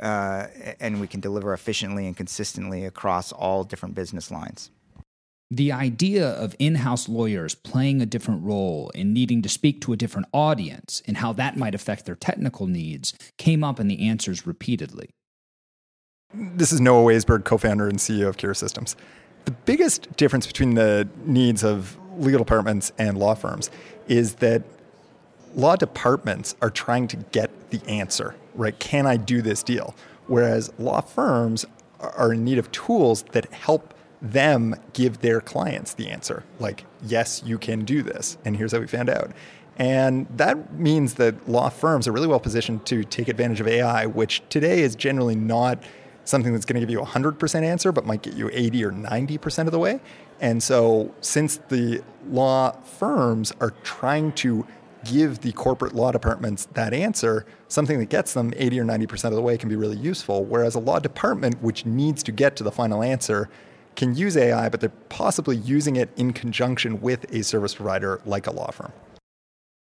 uh, 0.00 0.46
and 0.80 1.00
we 1.00 1.06
can 1.06 1.20
deliver 1.20 1.52
efficiently 1.52 2.06
and 2.06 2.16
consistently 2.16 2.84
across 2.84 3.32
all 3.32 3.64
different 3.64 3.94
business 3.94 4.30
lines. 4.30 4.70
The 5.50 5.70
idea 5.70 6.26
of 6.26 6.56
in 6.58 6.76
house 6.76 7.08
lawyers 7.08 7.54
playing 7.54 8.00
a 8.00 8.06
different 8.06 8.42
role 8.42 8.90
and 8.94 9.14
needing 9.14 9.42
to 9.42 9.48
speak 9.48 9.80
to 9.82 9.92
a 9.92 9.96
different 9.96 10.26
audience 10.32 11.02
and 11.06 11.18
how 11.18 11.32
that 11.34 11.56
might 11.56 11.74
affect 11.74 12.06
their 12.06 12.16
technical 12.16 12.66
needs 12.66 13.12
came 13.38 13.62
up 13.62 13.78
in 13.78 13.88
the 13.88 14.08
answers 14.08 14.46
repeatedly. 14.46 15.10
This 16.36 16.72
is 16.72 16.80
Noah 16.80 17.04
Waisberg, 17.04 17.44
co 17.44 17.56
founder 17.58 17.88
and 17.88 17.96
CEO 17.98 18.26
of 18.26 18.36
Kira 18.36 18.56
Systems. 18.56 18.96
The 19.44 19.52
biggest 19.52 20.16
difference 20.16 20.48
between 20.48 20.74
the 20.74 21.08
needs 21.24 21.62
of 21.62 21.96
legal 22.18 22.40
departments 22.40 22.92
and 22.98 23.16
law 23.16 23.34
firms 23.34 23.70
is 24.08 24.36
that 24.36 24.64
law 25.54 25.76
departments 25.76 26.56
are 26.60 26.70
trying 26.70 27.06
to 27.08 27.16
get 27.16 27.70
the 27.70 27.80
answer, 27.86 28.34
right? 28.56 28.76
Can 28.80 29.06
I 29.06 29.16
do 29.16 29.42
this 29.42 29.62
deal? 29.62 29.94
Whereas 30.26 30.72
law 30.76 31.02
firms 31.02 31.66
are 32.00 32.32
in 32.32 32.42
need 32.44 32.58
of 32.58 32.72
tools 32.72 33.22
that 33.30 33.52
help 33.52 33.94
them 34.20 34.74
give 34.92 35.20
their 35.20 35.40
clients 35.40 35.94
the 35.94 36.08
answer. 36.08 36.42
Like, 36.58 36.84
yes, 37.00 37.42
you 37.46 37.58
can 37.58 37.84
do 37.84 38.02
this. 38.02 38.38
And 38.44 38.56
here's 38.56 38.72
how 38.72 38.80
we 38.80 38.88
found 38.88 39.08
out. 39.08 39.30
And 39.76 40.26
that 40.36 40.74
means 40.74 41.14
that 41.14 41.48
law 41.48 41.68
firms 41.68 42.08
are 42.08 42.12
really 42.12 42.26
well 42.26 42.40
positioned 42.40 42.86
to 42.86 43.04
take 43.04 43.28
advantage 43.28 43.60
of 43.60 43.68
AI, 43.68 44.06
which 44.06 44.42
today 44.48 44.80
is 44.80 44.96
generally 44.96 45.36
not 45.36 45.80
something 46.24 46.52
that's 46.52 46.64
going 46.64 46.74
to 46.74 46.80
give 46.80 46.90
you 46.90 47.00
a 47.00 47.06
100% 47.06 47.62
answer, 47.62 47.92
but 47.92 48.06
might 48.06 48.22
get 48.22 48.34
you 48.34 48.50
80 48.52 48.84
or 48.84 48.90
90% 48.90 49.66
of 49.66 49.72
the 49.72 49.78
way. 49.78 50.00
And 50.40 50.62
so, 50.62 51.14
since 51.20 51.58
the 51.68 52.02
law 52.28 52.72
firms 52.82 53.52
are 53.60 53.70
trying 53.82 54.32
to 54.32 54.66
give 55.04 55.40
the 55.40 55.52
corporate 55.52 55.94
law 55.94 56.10
departments 56.10 56.66
that 56.72 56.92
answer, 56.92 57.44
something 57.68 57.98
that 57.98 58.08
gets 58.08 58.32
them 58.32 58.52
80 58.56 58.80
or 58.80 58.84
90% 58.84 59.24
of 59.26 59.34
the 59.34 59.42
way 59.42 59.56
can 59.56 59.68
be 59.68 59.76
really 59.76 59.96
useful. 59.96 60.44
Whereas 60.44 60.74
a 60.74 60.80
law 60.80 60.98
department, 60.98 61.62
which 61.62 61.84
needs 61.86 62.22
to 62.24 62.32
get 62.32 62.56
to 62.56 62.64
the 62.64 62.72
final 62.72 63.02
answer, 63.02 63.48
can 63.96 64.14
use 64.14 64.36
AI, 64.36 64.68
but 64.68 64.80
they're 64.80 64.90
possibly 65.08 65.56
using 65.56 65.96
it 65.96 66.10
in 66.16 66.32
conjunction 66.32 67.00
with 67.00 67.32
a 67.32 67.42
service 67.44 67.74
provider 67.74 68.20
like 68.24 68.46
a 68.46 68.50
law 68.50 68.70
firm. 68.70 68.92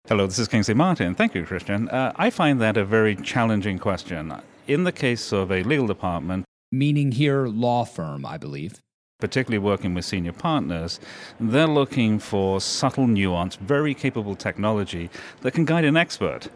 Hello, 0.09 0.26
this 0.26 0.38
is 0.38 0.49
Kingsley 0.49 0.75
Martin. 0.75 1.14
Thank 1.14 1.35
you, 1.35 1.44
Christian. 1.44 1.88
Uh, 1.88 2.12
I 2.16 2.30
find 2.30 2.61
that 2.61 2.76
a 2.76 2.85
very 2.85 3.14
challenging 3.14 3.78
question. 3.78 4.35
In 4.70 4.84
the 4.84 4.92
case 4.92 5.32
of 5.32 5.50
a 5.50 5.64
legal 5.64 5.88
department, 5.88 6.44
meaning 6.70 7.10
here 7.10 7.48
law 7.48 7.84
firm, 7.84 8.24
I 8.24 8.38
believe, 8.38 8.80
particularly 9.18 9.58
working 9.58 9.94
with 9.94 10.04
senior 10.04 10.32
partners, 10.32 11.00
they're 11.40 11.66
looking 11.66 12.20
for 12.20 12.60
subtle 12.60 13.08
nuance, 13.08 13.56
very 13.56 13.94
capable 13.94 14.36
technology 14.36 15.10
that 15.40 15.54
can 15.54 15.64
guide 15.64 15.84
an 15.84 15.96
expert 15.96 16.50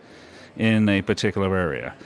in 0.57 0.89
a 0.89 1.03
particular 1.03 1.57
area. 1.57 1.97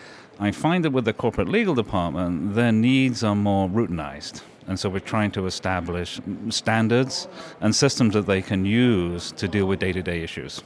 I 0.40 0.50
find 0.50 0.82
that 0.86 0.92
with 0.92 1.04
the 1.04 1.12
corporate 1.12 1.50
legal 1.50 1.74
department, 1.74 2.54
their 2.54 2.72
needs 2.72 3.22
are 3.22 3.36
more 3.36 3.68
routinized. 3.68 4.40
And 4.66 4.80
so 4.80 4.88
we're 4.88 5.00
trying 5.00 5.32
to 5.32 5.44
establish 5.44 6.22
standards 6.48 7.28
and 7.60 7.76
systems 7.76 8.14
that 8.14 8.24
they 8.24 8.40
can 8.40 8.64
use 8.64 9.30
to 9.32 9.46
deal 9.46 9.66
with 9.66 9.80
day 9.80 9.92
to 9.92 10.02
day 10.02 10.22
issues. 10.22 10.62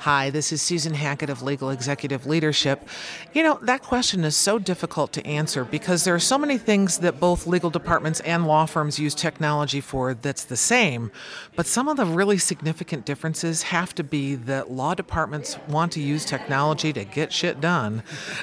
Hi, 0.00 0.28
this 0.28 0.52
is 0.52 0.60
Susan 0.60 0.92
Hackett 0.92 1.30
of 1.30 1.42
Legal 1.42 1.70
Executive 1.70 2.26
Leadership. 2.26 2.86
You 3.32 3.42
know, 3.42 3.58
that 3.62 3.82
question 3.82 4.24
is 4.24 4.36
so 4.36 4.58
difficult 4.58 5.10
to 5.14 5.26
answer 5.26 5.64
because 5.64 6.04
there 6.04 6.14
are 6.14 6.20
so 6.20 6.36
many 6.36 6.58
things 6.58 6.98
that 6.98 7.18
both 7.18 7.46
legal 7.46 7.70
departments 7.70 8.20
and 8.20 8.46
law 8.46 8.66
firms 8.66 8.98
use 8.98 9.14
technology 9.14 9.80
for 9.80 10.12
that's 10.12 10.44
the 10.44 10.56
same. 10.56 11.10
But 11.56 11.66
some 11.66 11.88
of 11.88 11.96
the 11.96 12.04
really 12.04 12.36
significant 12.36 13.06
differences 13.06 13.62
have 13.62 13.94
to 13.94 14.04
be 14.04 14.34
that 14.34 14.70
law 14.70 14.94
departments 14.94 15.58
want 15.66 15.92
to 15.92 16.00
use 16.00 16.26
technology 16.26 16.92
to 16.92 17.04
get 17.04 17.32
shit 17.32 17.60
done, 17.60 18.02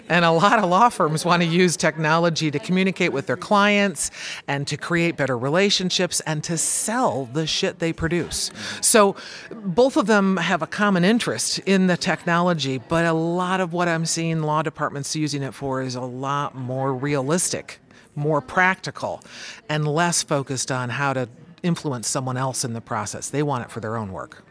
and 0.10 0.26
a 0.26 0.32
lot 0.32 0.58
of 0.58 0.66
law 0.70 0.90
firms 0.90 1.24
want 1.24 1.44
to 1.44 1.48
use 1.48 1.78
technology 1.78 2.50
to 2.50 2.60
communicate 2.60 3.14
with 3.14 3.28
their 3.28 3.38
clients 3.38 4.10
and 4.48 4.68
to 4.68 4.76
create 4.76 5.16
better 5.16 5.38
relationships 5.38 6.20
and 6.22 6.44
to 6.44 6.58
sell 6.58 7.26
the 7.32 7.46
shit 7.46 7.78
they 7.78 7.94
produce. 7.94 8.52
So 8.82 9.16
both 9.52 9.96
of 9.96 10.08
them 10.08 10.38
have 10.38 10.64
a 10.64 10.68
common 10.68 11.06
interest 11.06 11.43
interest 11.44 11.68
in 11.68 11.88
the 11.88 11.98
technology, 11.98 12.78
but 12.78 13.06
a 13.06 13.14
lot 13.14 13.60
of 13.60 13.74
what 13.74 13.88
I'm 13.88 14.06
seeing 14.06 14.42
law 14.42 14.62
departments 14.62 15.16
using 15.16 15.44
it 15.44 15.54
for 15.54 15.82
is 15.82 15.96
a 15.96 16.02
lot 16.02 16.56
more 16.56 16.94
realistic, 16.94 17.80
more 18.16 18.42
practical, 18.42 19.22
and 19.70 19.88
less 19.88 20.24
focused 20.24 20.72
on 20.72 20.90
how 20.90 21.14
to 21.14 21.28
influence 21.62 22.08
someone 22.08 22.38
else 22.38 22.64
in 22.64 22.74
the 22.74 22.82
process. 22.82 23.30
They 23.30 23.44
want 23.44 23.66
it 23.66 23.72
for 23.72 23.80
their 23.80 23.98
own 23.98 24.12
work. 24.12 24.44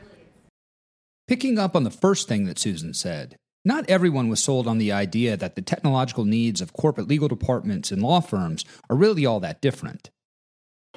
Picking 1.29 1.59
up 1.59 1.77
on 1.77 1.85
the 1.85 1.91
first 1.91 2.29
thing 2.29 2.47
that 2.47 2.59
Susan 2.59 2.95
said, 2.95 3.37
Not 3.65 3.89
everyone 3.89 4.29
was 4.29 4.43
sold 4.43 4.67
on 4.67 4.79
the 4.79 4.93
idea 4.93 5.37
that 5.37 5.55
the 5.55 5.63
technological 5.63 6.25
needs 6.25 6.61
of 6.61 6.73
corporate 6.73 7.09
legal 7.09 7.29
departments 7.29 7.93
and 7.93 8.03
law 8.03 8.21
firms 8.21 8.65
are 8.91 8.97
really 8.97 9.25
all 9.25 9.41
that 9.41 9.61
different. 9.61 10.11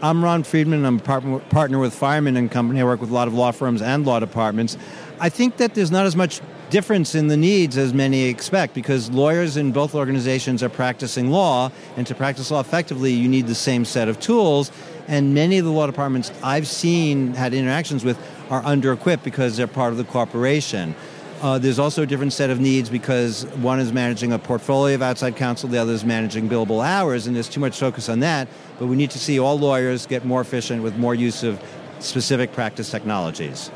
I'm 0.02 0.22
Ron 0.22 0.44
Friedman. 0.44 0.84
I'm 0.84 0.98
a 0.98 1.40
partner 1.40 1.80
with 1.80 1.94
Fireman 1.94 2.36
and 2.36 2.52
Company. 2.52 2.82
I 2.82 2.84
work 2.84 3.00
with 3.00 3.12
a 3.12 3.14
lot 3.14 3.30
of 3.30 3.34
law 3.34 3.52
firms 3.52 3.82
and 3.82 4.06
law 4.06 4.20
departments. 4.20 4.78
I 5.22 5.30
think 5.30 5.56
that 5.56 5.74
there's 5.74 5.90
not 5.90 6.06
as 6.06 6.18
much 6.18 6.42
difference 6.70 7.16
in 7.16 7.28
the 7.28 7.38
needs 7.38 7.78
as 7.78 7.94
many 7.94 8.26
expect 8.26 8.74
because 8.74 9.10
lawyers 9.10 9.56
in 9.56 9.72
both 9.72 9.96
organizations 9.96 10.62
are 10.62 10.68
practicing 10.68 11.32
law, 11.32 11.72
and 11.96 12.06
to 12.08 12.14
practice 12.14 12.52
law 12.52 12.60
effectively, 12.60 13.14
you 13.14 13.30
need 13.30 13.48
the 13.48 13.56
same 13.56 13.86
set 13.86 14.10
of 14.10 14.20
tools. 14.20 14.70
And 15.08 15.34
many 15.34 15.60
of 15.60 15.66
the 15.66 15.72
law 15.72 15.86
departments 15.86 16.30
I've 16.44 16.68
seen, 16.68 17.34
had 17.34 17.54
interactions 17.54 18.04
with, 18.04 18.20
are 18.50 18.66
under 18.66 18.92
equipped 18.92 19.24
because 19.24 19.56
they're 19.56 19.66
part 19.66 19.94
of 19.94 19.98
the 19.98 20.04
corporation. 20.04 20.94
Uh, 21.42 21.60
there's 21.60 21.80
also 21.80 22.04
a 22.04 22.06
different 22.06 22.34
set 22.34 22.50
of 22.50 22.60
needs 22.60 22.90
because 22.90 23.46
one 23.58 23.80
is 23.80 23.92
managing 23.92 24.32
a 24.32 24.40
portfolio 24.40 24.96
of 24.96 25.02
outside 25.02 25.36
counsel, 25.36 25.68
the 25.68 25.78
other 25.78 25.92
is 25.92 26.06
managing 26.06 26.50
billable 26.50 26.86
hours, 26.86 27.28
and 27.28 27.36
there's 27.36 27.50
too 27.50 27.60
much 27.60 27.78
focus 27.78 28.08
on 28.10 28.20
that. 28.22 28.48
But 28.80 28.88
we 28.88 28.96
need 28.96 29.12
to 29.12 29.20
see 29.20 29.38
all 29.40 29.60
lawyers 29.60 30.06
get 30.06 30.26
more 30.26 30.42
efficient 30.42 30.82
with 30.82 30.96
more 30.98 31.14
use 31.14 31.44
of 31.44 31.62
specific 32.00 32.54
practice 32.54 32.90
technologies. 32.90 33.70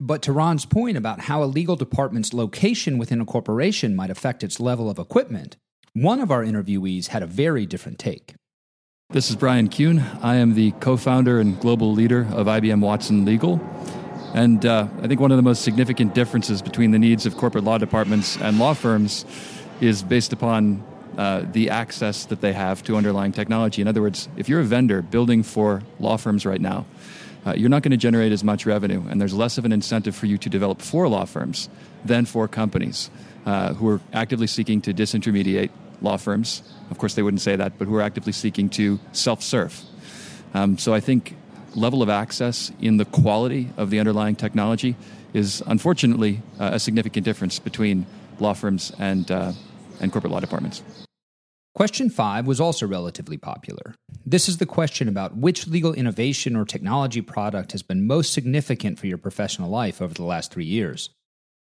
But 0.00 0.22
to 0.22 0.32
Ron's 0.32 0.64
point 0.64 0.96
about 0.96 1.20
how 1.20 1.42
a 1.42 1.46
legal 1.46 1.74
department's 1.74 2.32
location 2.32 2.98
within 2.98 3.20
a 3.20 3.24
corporation 3.24 3.96
might 3.96 4.10
affect 4.10 4.44
its 4.44 4.60
level 4.60 4.88
of 4.88 4.98
equipment, 4.98 5.56
one 5.94 6.20
of 6.20 6.30
our 6.30 6.44
interviewees 6.44 7.08
had 7.08 7.22
a 7.22 7.26
very 7.26 7.66
different 7.66 7.98
take. 7.98 8.34
This 9.10 9.30
is 9.30 9.36
Brian 9.36 9.68
Kuhn. 9.68 10.00
I 10.22 10.36
am 10.36 10.54
the 10.54 10.72
co 10.72 10.96
founder 10.96 11.40
and 11.40 11.58
global 11.58 11.92
leader 11.92 12.28
of 12.30 12.46
IBM 12.46 12.80
Watson 12.80 13.24
Legal. 13.24 13.58
And 14.34 14.64
uh, 14.66 14.88
I 15.02 15.06
think 15.06 15.20
one 15.20 15.30
of 15.30 15.36
the 15.36 15.42
most 15.42 15.62
significant 15.62 16.14
differences 16.14 16.60
between 16.62 16.90
the 16.90 16.98
needs 16.98 17.26
of 17.26 17.36
corporate 17.36 17.64
law 17.64 17.78
departments 17.78 18.36
and 18.36 18.58
law 18.58 18.74
firms 18.74 19.24
is 19.80 20.02
based 20.02 20.32
upon 20.32 20.84
uh, 21.16 21.44
the 21.52 21.70
access 21.70 22.26
that 22.26 22.40
they 22.40 22.52
have 22.52 22.82
to 22.84 22.96
underlying 22.96 23.32
technology. 23.32 23.82
In 23.82 23.88
other 23.88 24.02
words, 24.02 24.28
if 24.36 24.48
you're 24.48 24.60
a 24.60 24.64
vendor 24.64 25.02
building 25.02 25.42
for 25.42 25.82
law 25.98 26.16
firms 26.16 26.46
right 26.46 26.60
now, 26.60 26.86
uh, 27.46 27.54
you're 27.56 27.70
not 27.70 27.82
going 27.82 27.92
to 27.92 27.96
generate 27.96 28.30
as 28.30 28.44
much 28.44 28.66
revenue, 28.66 29.02
and 29.08 29.20
there's 29.20 29.34
less 29.34 29.58
of 29.58 29.64
an 29.64 29.72
incentive 29.72 30.14
for 30.14 30.26
you 30.26 30.36
to 30.38 30.48
develop 30.48 30.82
for 30.82 31.08
law 31.08 31.24
firms 31.24 31.68
than 32.04 32.26
for 32.26 32.46
companies 32.46 33.10
uh, 33.46 33.72
who 33.74 33.88
are 33.88 34.00
actively 34.12 34.46
seeking 34.46 34.80
to 34.82 34.92
disintermediate 34.92 35.70
law 36.02 36.16
firms. 36.16 36.62
Of 36.90 36.98
course, 36.98 37.14
they 37.14 37.22
wouldn't 37.22 37.40
say 37.40 37.56
that, 37.56 37.78
but 37.78 37.88
who 37.88 37.94
are 37.96 38.02
actively 38.02 38.32
seeking 38.32 38.68
to 38.70 39.00
self 39.12 39.42
serve. 39.42 39.80
Um, 40.54 40.78
so 40.78 40.94
I 40.94 41.00
think 41.00 41.36
level 41.74 42.02
of 42.02 42.08
access 42.08 42.72
in 42.80 42.96
the 42.96 43.04
quality 43.04 43.70
of 43.76 43.90
the 43.90 43.98
underlying 43.98 44.36
technology 44.36 44.96
is 45.34 45.62
unfortunately 45.66 46.42
uh, 46.58 46.70
a 46.72 46.78
significant 46.78 47.24
difference 47.24 47.58
between 47.58 48.06
law 48.40 48.54
firms 48.54 48.92
and, 48.98 49.30
uh, 49.30 49.52
and 50.00 50.12
corporate 50.12 50.32
law 50.32 50.40
departments. 50.40 50.82
Question 51.74 52.10
five 52.10 52.46
was 52.46 52.60
also 52.60 52.86
relatively 52.86 53.36
popular. 53.36 53.94
This 54.26 54.48
is 54.48 54.56
the 54.56 54.66
question 54.66 55.08
about 55.08 55.36
which 55.36 55.68
legal 55.68 55.94
innovation 55.94 56.56
or 56.56 56.64
technology 56.64 57.20
product 57.20 57.72
has 57.72 57.84
been 57.84 58.06
most 58.06 58.32
significant 58.32 58.98
for 58.98 59.06
your 59.06 59.18
professional 59.18 59.70
life 59.70 60.02
over 60.02 60.12
the 60.12 60.24
last 60.24 60.52
three 60.52 60.64
years. 60.64 61.10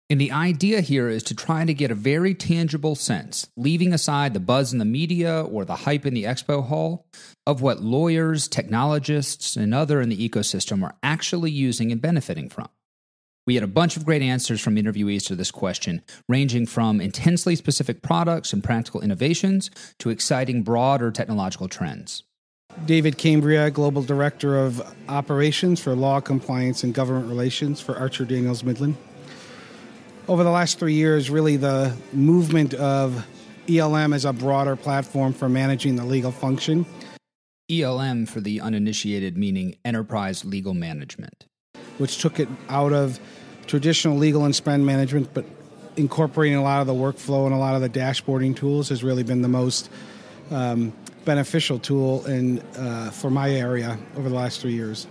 And 0.09 0.21
the 0.21 0.31
idea 0.31 0.79
here 0.79 1.09
is 1.09 1.21
to 1.23 1.35
try 1.35 1.65
to 1.65 1.73
get 1.73 1.91
a 1.91 1.95
very 1.95 2.33
tangible 2.33 2.95
sense, 2.95 3.49
leaving 3.57 3.91
aside 3.91 4.33
the 4.33 4.39
buzz 4.39 4.71
in 4.71 4.79
the 4.79 4.85
media 4.85 5.43
or 5.43 5.65
the 5.65 5.75
hype 5.75 6.05
in 6.05 6.13
the 6.13 6.23
expo 6.23 6.65
hall, 6.65 7.05
of 7.45 7.61
what 7.61 7.81
lawyers, 7.81 8.47
technologists, 8.47 9.57
and 9.57 9.73
other 9.73 9.99
in 9.99 10.07
the 10.07 10.29
ecosystem 10.29 10.81
are 10.81 10.95
actually 11.03 11.51
using 11.51 11.91
and 11.91 12.01
benefiting 12.01 12.47
from. 12.47 12.69
We 13.45 13.55
had 13.55 13.65
a 13.65 13.67
bunch 13.67 13.97
of 13.97 14.05
great 14.05 14.21
answers 14.21 14.61
from 14.61 14.77
interviewees 14.77 15.25
to 15.27 15.35
this 15.35 15.51
question, 15.51 16.01
ranging 16.29 16.67
from 16.67 17.01
intensely 17.01 17.57
specific 17.57 18.01
products 18.01 18.53
and 18.53 18.63
practical 18.63 19.01
innovations 19.01 19.69
to 19.99 20.09
exciting 20.09 20.63
broader 20.63 21.11
technological 21.11 21.67
trends. 21.67 22.23
David 22.85 23.17
Cambria, 23.17 23.71
Global 23.71 24.03
Director 24.03 24.57
of 24.57 24.81
Operations 25.09 25.81
for 25.81 25.95
Law, 25.95 26.21
Compliance, 26.21 26.83
and 26.83 26.93
Government 26.93 27.27
Relations 27.27 27.81
for 27.81 27.97
Archer 27.97 28.23
Daniels 28.23 28.63
Midland 28.63 28.95
over 30.27 30.43
the 30.43 30.49
last 30.49 30.79
three 30.79 30.93
years, 30.93 31.29
really 31.29 31.57
the 31.57 31.95
movement 32.11 32.73
of 32.73 33.25
ELM 33.69 34.13
as 34.13 34.25
a 34.25 34.33
broader 34.33 34.75
platform 34.75 35.33
for 35.33 35.47
managing 35.49 35.95
the 35.95 36.05
legal 36.05 36.31
function. 36.31 36.85
ELM, 37.69 38.25
for 38.25 38.39
the 38.39 38.61
uninitiated, 38.61 39.37
meaning 39.37 39.75
Enterprise 39.83 40.45
Legal 40.45 40.73
Management, 40.73 41.45
which 41.97 42.19
took 42.19 42.39
it 42.39 42.47
out 42.69 42.93
of 42.93 43.19
traditional 43.67 44.17
legal 44.17 44.45
and 44.45 44.55
spend 44.55 44.85
management, 44.85 45.33
but 45.33 45.45
incorporating 45.97 46.57
a 46.57 46.63
lot 46.63 46.79
of 46.79 46.87
the 46.87 46.93
workflow 46.93 47.45
and 47.45 47.53
a 47.53 47.57
lot 47.57 47.75
of 47.75 47.81
the 47.81 47.89
dashboarding 47.89 48.55
tools 48.55 48.87
has 48.87 49.03
really 49.03 49.23
been 49.23 49.41
the 49.41 49.49
most 49.49 49.89
um, 50.51 50.93
beneficial 51.25 51.77
tool 51.77 52.25
in, 52.27 52.59
uh, 52.77 53.11
for 53.11 53.29
my 53.29 53.51
area 53.51 53.97
over 54.15 54.29
the 54.29 54.35
last 54.35 54.61
three 54.61 54.71
years. 54.71 55.07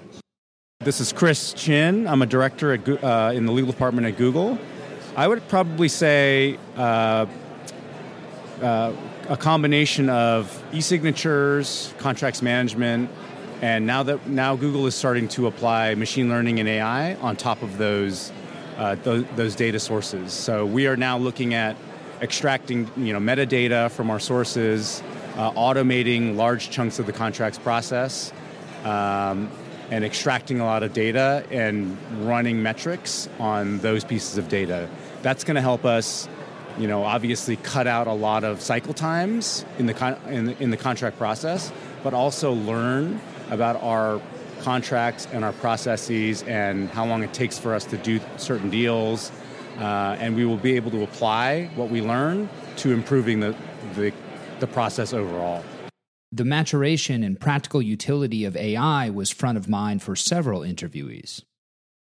This 0.80 1.00
is 1.00 1.12
Chris 1.12 1.52
Chin. 1.52 2.06
I'm 2.06 2.22
a 2.22 2.26
director 2.26 2.72
at, 2.72 3.04
uh, 3.04 3.32
in 3.34 3.44
the 3.44 3.52
legal 3.52 3.70
department 3.70 4.06
at 4.06 4.16
Google. 4.16 4.58
I 5.16 5.26
would 5.26 5.48
probably 5.48 5.88
say 5.88 6.58
uh, 6.76 7.24
uh, 8.60 8.92
a 9.30 9.36
combination 9.38 10.10
of 10.10 10.62
e-signatures, 10.74 11.94
contracts 11.96 12.42
management, 12.42 13.08
and 13.62 13.86
now 13.86 14.02
that 14.02 14.26
now 14.26 14.56
Google 14.56 14.86
is 14.86 14.94
starting 14.94 15.26
to 15.28 15.46
apply 15.46 15.94
machine 15.94 16.28
learning 16.28 16.60
and 16.60 16.68
AI 16.68 17.14
on 17.14 17.34
top 17.34 17.62
of 17.62 17.78
those 17.78 18.30
uh, 18.76 18.96
those, 18.96 19.24
those 19.36 19.56
data 19.56 19.80
sources. 19.80 20.34
So 20.34 20.66
we 20.66 20.86
are 20.86 20.98
now 20.98 21.16
looking 21.16 21.54
at 21.54 21.78
extracting 22.20 22.90
you 22.94 23.14
know 23.14 23.18
metadata 23.18 23.90
from 23.90 24.10
our 24.10 24.20
sources, 24.20 25.02
uh, 25.36 25.50
automating 25.52 26.36
large 26.36 26.68
chunks 26.68 26.98
of 26.98 27.06
the 27.06 27.14
contracts 27.14 27.58
process. 27.58 28.34
Um, 28.84 29.50
and 29.88 30.04
extracting 30.04 30.58
a 30.58 30.64
lot 30.64 30.82
of 30.82 30.92
data 30.92 31.46
and 31.52 31.96
running 32.26 32.60
metrics 32.60 33.28
on 33.38 33.78
those 33.78 34.02
pieces 34.02 34.36
of 34.36 34.48
data 34.48 34.88
that's 35.26 35.42
going 35.42 35.56
to 35.56 35.60
help 35.60 35.84
us 35.84 36.28
you 36.78 36.86
know 36.86 37.02
obviously 37.02 37.56
cut 37.56 37.88
out 37.88 38.06
a 38.06 38.12
lot 38.12 38.44
of 38.44 38.60
cycle 38.60 38.94
times 38.94 39.64
in 39.76 39.86
the, 39.86 39.94
con- 39.94 40.16
in 40.28 40.46
the, 40.46 40.62
in 40.62 40.70
the 40.70 40.76
contract 40.76 41.18
process 41.18 41.72
but 42.04 42.14
also 42.14 42.52
learn 42.52 43.20
about 43.50 43.74
our 43.82 44.22
contracts 44.60 45.26
and 45.32 45.44
our 45.44 45.52
processes 45.54 46.44
and 46.44 46.88
how 46.90 47.04
long 47.04 47.24
it 47.24 47.32
takes 47.32 47.58
for 47.58 47.74
us 47.74 47.84
to 47.84 47.96
do 47.96 48.20
certain 48.36 48.70
deals 48.70 49.32
uh, 49.78 50.16
and 50.20 50.36
we 50.36 50.44
will 50.44 50.56
be 50.58 50.76
able 50.76 50.92
to 50.92 51.02
apply 51.02 51.68
what 51.74 51.90
we 51.90 52.00
learn 52.00 52.48
to 52.76 52.92
improving 52.92 53.40
the, 53.40 53.52
the, 53.96 54.12
the 54.60 54.66
process 54.68 55.12
overall 55.12 55.64
the 56.30 56.44
maturation 56.44 57.24
and 57.24 57.40
practical 57.40 57.82
utility 57.82 58.44
of 58.44 58.56
AI 58.56 59.10
was 59.10 59.32
front 59.32 59.58
of 59.58 59.68
mind 59.68 60.02
for 60.02 60.14
several 60.14 60.60
interviewees. 60.60 61.42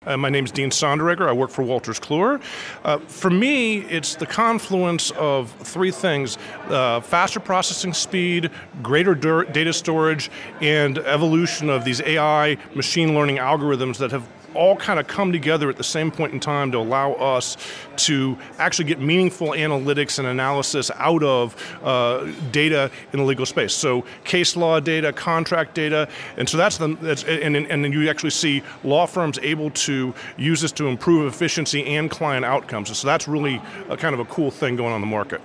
Uh, 0.06 0.16
my 0.18 0.28
name 0.28 0.44
is 0.44 0.52
Dean 0.52 0.70
Sonderegger. 0.70 1.26
I 1.26 1.32
work 1.32 1.50
for 1.50 1.62
Wolters 1.62 1.98
Kluwer. 1.98 2.42
Uh, 2.84 2.98
for 2.98 3.30
me, 3.30 3.78
it's 3.78 4.16
the 4.16 4.26
confluence 4.26 5.10
of 5.12 5.50
three 5.52 5.90
things 5.90 6.36
uh, 6.68 7.00
faster 7.00 7.40
processing 7.40 7.94
speed, 7.94 8.50
greater 8.82 9.14
data 9.14 9.72
storage, 9.72 10.30
and 10.60 10.98
evolution 10.98 11.70
of 11.70 11.84
these 11.84 12.02
AI 12.02 12.58
machine 12.74 13.14
learning 13.14 13.36
algorithms 13.36 13.96
that 13.98 14.10
have 14.10 14.28
all 14.54 14.76
kind 14.76 14.98
of 14.98 15.06
come 15.06 15.32
together 15.32 15.68
at 15.68 15.76
the 15.76 15.84
same 15.84 16.10
point 16.10 16.32
in 16.32 16.40
time 16.40 16.72
to 16.72 16.78
allow 16.78 17.12
us 17.14 17.56
to 17.96 18.36
actually 18.58 18.86
get 18.86 19.00
meaningful 19.00 19.48
analytics 19.48 20.18
and 20.18 20.28
analysis 20.28 20.90
out 20.96 21.22
of 21.22 21.56
uh, 21.82 22.30
data 22.50 22.90
in 23.12 23.18
the 23.18 23.24
legal 23.24 23.46
space. 23.46 23.74
So 23.74 24.04
case 24.24 24.56
law 24.56 24.80
data, 24.80 25.12
contract 25.12 25.74
data, 25.74 26.08
and 26.36 26.48
so 26.48 26.56
that's 26.56 26.78
the 26.78 26.96
that's, 27.00 27.24
and 27.24 27.56
and 27.56 27.84
then 27.84 27.92
you 27.92 28.08
actually 28.08 28.30
see 28.30 28.62
law 28.82 29.06
firms 29.06 29.38
able 29.42 29.70
to 29.70 30.14
use 30.36 30.60
this 30.60 30.72
to 30.72 30.86
improve 30.86 31.32
efficiency 31.32 31.84
and 31.96 32.10
client 32.10 32.44
outcomes. 32.44 32.88
And 32.88 32.96
so 32.96 33.06
that's 33.06 33.28
really 33.28 33.60
a 33.88 33.96
kind 33.96 34.14
of 34.14 34.20
a 34.20 34.24
cool 34.26 34.50
thing 34.50 34.76
going 34.76 34.90
on 34.90 34.96
in 34.96 35.00
the 35.00 35.06
market. 35.06 35.40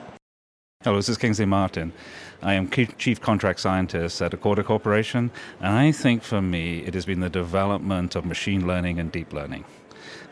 Hello, 0.84 0.96
this 0.96 1.10
is 1.10 1.18
Kingsley 1.18 1.46
Martin. 1.46 1.92
I 2.42 2.54
am 2.54 2.70
Chief 2.70 3.20
Contract 3.20 3.60
Scientist 3.60 4.22
at 4.22 4.32
Accorda 4.32 4.64
Corporation, 4.64 5.30
and 5.60 5.76
I 5.76 5.92
think 5.92 6.24
for 6.24 6.42
me 6.42 6.80
it 6.80 6.94
has 6.94 7.06
been 7.06 7.20
the 7.20 7.30
development 7.30 8.16
of 8.16 8.24
machine 8.24 8.66
learning 8.66 8.98
and 8.98 9.12
deep 9.12 9.34
learning. 9.34 9.66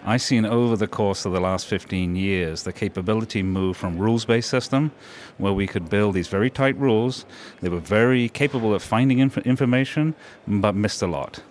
I've 0.06 0.22
seen 0.22 0.46
over 0.46 0.78
the 0.78 0.88
course 0.88 1.26
of 1.26 1.34
the 1.34 1.42
last 1.42 1.68
15 1.68 2.16
years 2.16 2.64
the 2.64 2.72
capability 2.72 3.44
move 3.44 3.76
from 3.76 3.98
rules 3.98 4.24
based 4.24 4.50
system, 4.50 4.92
where 5.38 5.52
we 5.52 5.68
could 5.68 5.90
build 5.90 6.16
these 6.16 6.30
very 6.30 6.50
tight 6.50 6.78
rules. 6.78 7.26
They 7.60 7.68
were 7.68 7.80
very 7.80 8.30
capable 8.30 8.74
of 8.74 8.82
finding 8.82 9.20
inf- 9.20 9.40
information, 9.40 10.16
but 10.48 10.76
missed 10.76 11.02
a 11.02 11.08
lot. 11.08 11.42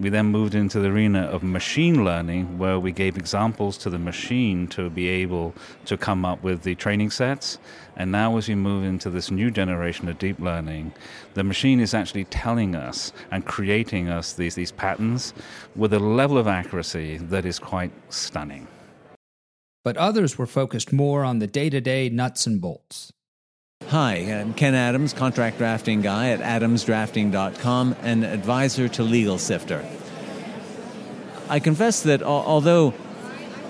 We 0.00 0.08
then 0.08 0.26
moved 0.26 0.54
into 0.54 0.80
the 0.80 0.88
arena 0.88 1.22
of 1.22 1.42
machine 1.42 2.04
learning, 2.04 2.58
where 2.58 2.78
we 2.78 2.92
gave 2.92 3.16
examples 3.16 3.78
to 3.78 3.90
the 3.90 3.98
machine 3.98 4.66
to 4.68 4.90
be 4.90 5.08
able 5.08 5.54
to 5.84 5.96
come 5.96 6.24
up 6.24 6.42
with 6.42 6.62
the 6.62 6.74
training 6.74 7.10
sets. 7.10 7.58
And 7.96 8.10
now, 8.10 8.36
as 8.36 8.48
we 8.48 8.54
move 8.54 8.84
into 8.84 9.10
this 9.10 9.30
new 9.30 9.50
generation 9.50 10.08
of 10.08 10.18
deep 10.18 10.40
learning, 10.40 10.92
the 11.34 11.44
machine 11.44 11.78
is 11.78 11.94
actually 11.94 12.24
telling 12.24 12.74
us 12.74 13.12
and 13.30 13.44
creating 13.44 14.08
us 14.08 14.32
these, 14.32 14.54
these 14.54 14.72
patterns 14.72 15.34
with 15.76 15.92
a 15.92 15.98
level 16.00 16.38
of 16.38 16.48
accuracy 16.48 17.18
that 17.18 17.44
is 17.44 17.58
quite 17.58 17.92
stunning. 18.08 18.66
but 19.84 19.96
others 19.96 20.38
were 20.38 20.46
focused 20.46 20.92
more 20.92 21.24
on 21.24 21.38
the 21.38 21.46
day 21.46 21.68
to 21.70 21.80
day 21.80 22.08
nuts 22.08 22.46
and 22.46 22.60
bolts. 22.60 23.12
Hi, 23.88 24.14
I'm 24.14 24.54
Ken 24.54 24.74
Adams, 24.74 25.12
contract 25.12 25.58
drafting 25.58 26.00
guy 26.00 26.30
at 26.30 26.40
adamsdrafting.com 26.40 27.96
and 28.02 28.24
advisor 28.24 28.88
to 28.88 29.02
Legal 29.02 29.36
Sifter. 29.38 29.84
I 31.48 31.60
confess 31.60 32.02
that 32.04 32.22
although 32.22 32.94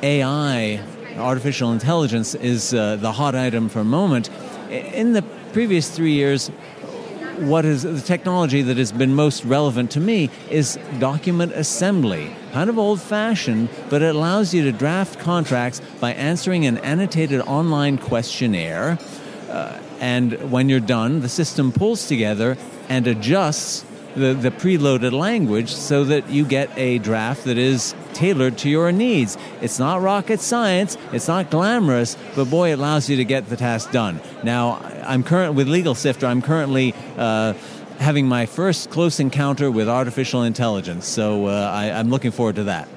AI, 0.02 0.80
artificial 1.16 1.72
intelligence, 1.72 2.34
is 2.36 2.72
uh, 2.72 2.96
the 2.96 3.12
hot 3.12 3.34
item 3.34 3.68
for 3.68 3.80
a 3.80 3.84
moment, 3.84 4.30
in 4.70 5.12
the 5.12 5.22
previous 5.52 5.90
three 5.90 6.12
years, 6.12 6.48
what 7.38 7.64
is 7.64 7.82
the 7.82 8.00
technology 8.00 8.62
that 8.62 8.76
has 8.76 8.92
been 8.92 9.14
most 9.14 9.44
relevant 9.44 9.90
to 9.92 10.00
me 10.00 10.30
is 10.50 10.78
document 11.00 11.52
assembly. 11.52 12.34
Kind 12.52 12.70
of 12.70 12.78
old 12.78 13.00
fashioned, 13.00 13.68
but 13.90 14.02
it 14.02 14.14
allows 14.14 14.54
you 14.54 14.62
to 14.64 14.72
draft 14.72 15.18
contracts 15.18 15.80
by 16.00 16.12
answering 16.12 16.66
an 16.66 16.78
annotated 16.78 17.40
online 17.40 17.98
questionnaire. 17.98 18.98
Uh, 19.48 19.78
and 20.02 20.50
when 20.50 20.68
you're 20.68 20.80
done, 20.80 21.20
the 21.20 21.28
system 21.28 21.70
pulls 21.70 22.08
together 22.08 22.58
and 22.88 23.06
adjusts 23.06 23.84
the, 24.16 24.34
the 24.34 24.50
preloaded 24.50 25.12
language 25.12 25.72
so 25.72 26.02
that 26.04 26.28
you 26.28 26.44
get 26.44 26.68
a 26.76 26.98
draft 26.98 27.44
that 27.44 27.56
is 27.56 27.94
tailored 28.12 28.58
to 28.58 28.68
your 28.68 28.90
needs. 28.90 29.38
It's 29.60 29.78
not 29.78 30.02
rocket 30.02 30.40
science, 30.40 30.98
it's 31.12 31.28
not 31.28 31.52
glamorous, 31.52 32.16
but 32.34 32.50
boy, 32.50 32.72
it 32.72 32.80
allows 32.80 33.08
you 33.08 33.16
to 33.16 33.24
get 33.24 33.48
the 33.48 33.56
task 33.56 33.92
done. 33.92 34.20
Now, 34.42 34.80
I'm 35.04 35.22
current 35.22 35.54
with 35.54 35.68
Legal 35.68 35.94
Sifter, 35.94 36.26
I'm 36.26 36.42
currently 36.42 36.94
uh, 37.16 37.52
having 38.00 38.26
my 38.26 38.46
first 38.46 38.90
close 38.90 39.20
encounter 39.20 39.70
with 39.70 39.88
artificial 39.88 40.42
intelligence, 40.42 41.06
so 41.06 41.46
uh, 41.46 41.70
I, 41.72 41.92
I'm 41.92 42.10
looking 42.10 42.32
forward 42.32 42.56
to 42.56 42.64
that. 42.64 42.88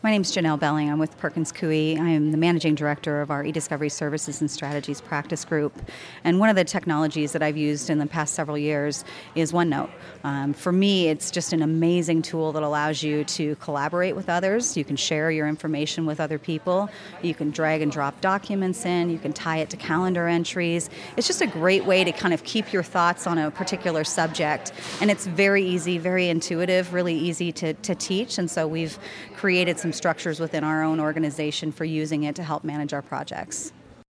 My 0.00 0.12
name 0.12 0.22
is 0.22 0.30
Janelle 0.30 0.60
Belling. 0.60 0.88
I'm 0.88 1.00
with 1.00 1.18
Perkins 1.18 1.50
Coie. 1.50 1.98
I 1.98 2.08
am 2.10 2.30
the 2.30 2.36
managing 2.36 2.76
director 2.76 3.20
of 3.20 3.32
our 3.32 3.44
e-discovery 3.44 3.88
services 3.88 4.40
and 4.40 4.48
strategies 4.48 5.00
practice 5.00 5.44
group. 5.44 5.76
And 6.22 6.38
one 6.38 6.48
of 6.48 6.54
the 6.54 6.62
technologies 6.62 7.32
that 7.32 7.42
I've 7.42 7.56
used 7.56 7.90
in 7.90 7.98
the 7.98 8.06
past 8.06 8.36
several 8.36 8.56
years 8.56 9.04
is 9.34 9.50
OneNote. 9.50 9.90
Um, 10.22 10.54
for 10.54 10.70
me, 10.70 11.08
it's 11.08 11.32
just 11.32 11.52
an 11.52 11.62
amazing 11.62 12.22
tool 12.22 12.52
that 12.52 12.62
allows 12.62 13.02
you 13.02 13.24
to 13.24 13.56
collaborate 13.56 14.14
with 14.14 14.28
others. 14.28 14.76
You 14.76 14.84
can 14.84 14.94
share 14.94 15.32
your 15.32 15.48
information 15.48 16.06
with 16.06 16.20
other 16.20 16.38
people. 16.38 16.88
You 17.20 17.34
can 17.34 17.50
drag 17.50 17.82
and 17.82 17.90
drop 17.90 18.20
documents 18.20 18.86
in. 18.86 19.10
You 19.10 19.18
can 19.18 19.32
tie 19.32 19.56
it 19.56 19.70
to 19.70 19.76
calendar 19.76 20.28
entries. 20.28 20.90
It's 21.16 21.26
just 21.26 21.42
a 21.42 21.46
great 21.48 21.84
way 21.84 22.04
to 22.04 22.12
kind 22.12 22.32
of 22.32 22.44
keep 22.44 22.72
your 22.72 22.84
thoughts 22.84 23.26
on 23.26 23.36
a 23.36 23.50
particular 23.50 24.04
subject. 24.04 24.70
And 25.00 25.10
it's 25.10 25.26
very 25.26 25.64
easy, 25.64 25.98
very 25.98 26.28
intuitive, 26.28 26.94
really 26.94 27.16
easy 27.16 27.50
to, 27.50 27.74
to 27.74 27.96
teach. 27.96 28.38
And 28.38 28.48
so 28.48 28.68
we've 28.68 28.96
created 29.34 29.76
some 29.76 29.87
some 29.88 29.92
structures 29.94 30.38
within 30.38 30.64
our 30.64 30.82
own 30.82 31.00
organization 31.00 31.72
for 31.72 31.86
using 31.86 32.24
it 32.24 32.36
to 32.36 32.42
help 32.42 32.62
manage 32.62 32.92
our 32.92 33.00
projects. 33.00 33.72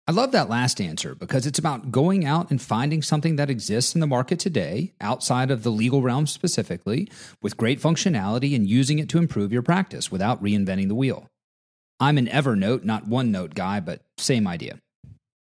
I 0.05 0.11
love 0.11 0.33
that 0.33 0.49
last 0.49 0.81
answer 0.81 1.15
because 1.15 1.45
it's 1.45 1.59
about 1.59 1.91
going 1.91 2.25
out 2.25 2.51
and 2.51 2.61
finding 2.61 3.01
something 3.01 3.37
that 3.37 3.49
exists 3.49 3.95
in 3.95 4.01
the 4.01 4.07
market 4.07 4.37
today, 4.37 4.91
outside 4.99 5.49
of 5.49 5.63
the 5.63 5.69
legal 5.69 6.01
realm 6.01 6.27
specifically, 6.27 7.09
with 7.41 7.55
great 7.55 7.79
functionality 7.79 8.53
and 8.53 8.67
using 8.67 8.99
it 8.99 9.07
to 9.09 9.17
improve 9.17 9.53
your 9.53 9.61
practice 9.61 10.11
without 10.11 10.43
reinventing 10.43 10.89
the 10.89 10.95
wheel. 10.95 11.27
I'm 12.01 12.17
an 12.17 12.27
Evernote, 12.27 12.83
not 12.83 13.05
OneNote 13.05 13.53
guy, 13.53 13.79
but 13.79 14.01
same 14.17 14.47
idea. 14.47 14.79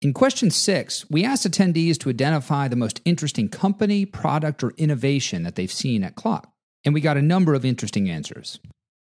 In 0.02 0.12
question 0.12 0.50
six, 0.50 1.08
we 1.08 1.24
asked 1.24 1.48
attendees 1.48 1.96
to 1.98 2.10
identify 2.10 2.66
the 2.66 2.74
most 2.74 3.00
interesting 3.04 3.48
company, 3.48 4.04
product, 4.04 4.64
or 4.64 4.72
innovation 4.76 5.44
that 5.44 5.54
they've 5.54 5.70
seen 5.70 6.02
at 6.02 6.16
CLOC, 6.16 6.44
and 6.84 6.92
we 6.92 7.00
got 7.00 7.16
a 7.16 7.22
number 7.22 7.54
of 7.54 7.64
interesting 7.64 8.10
answers. 8.10 8.58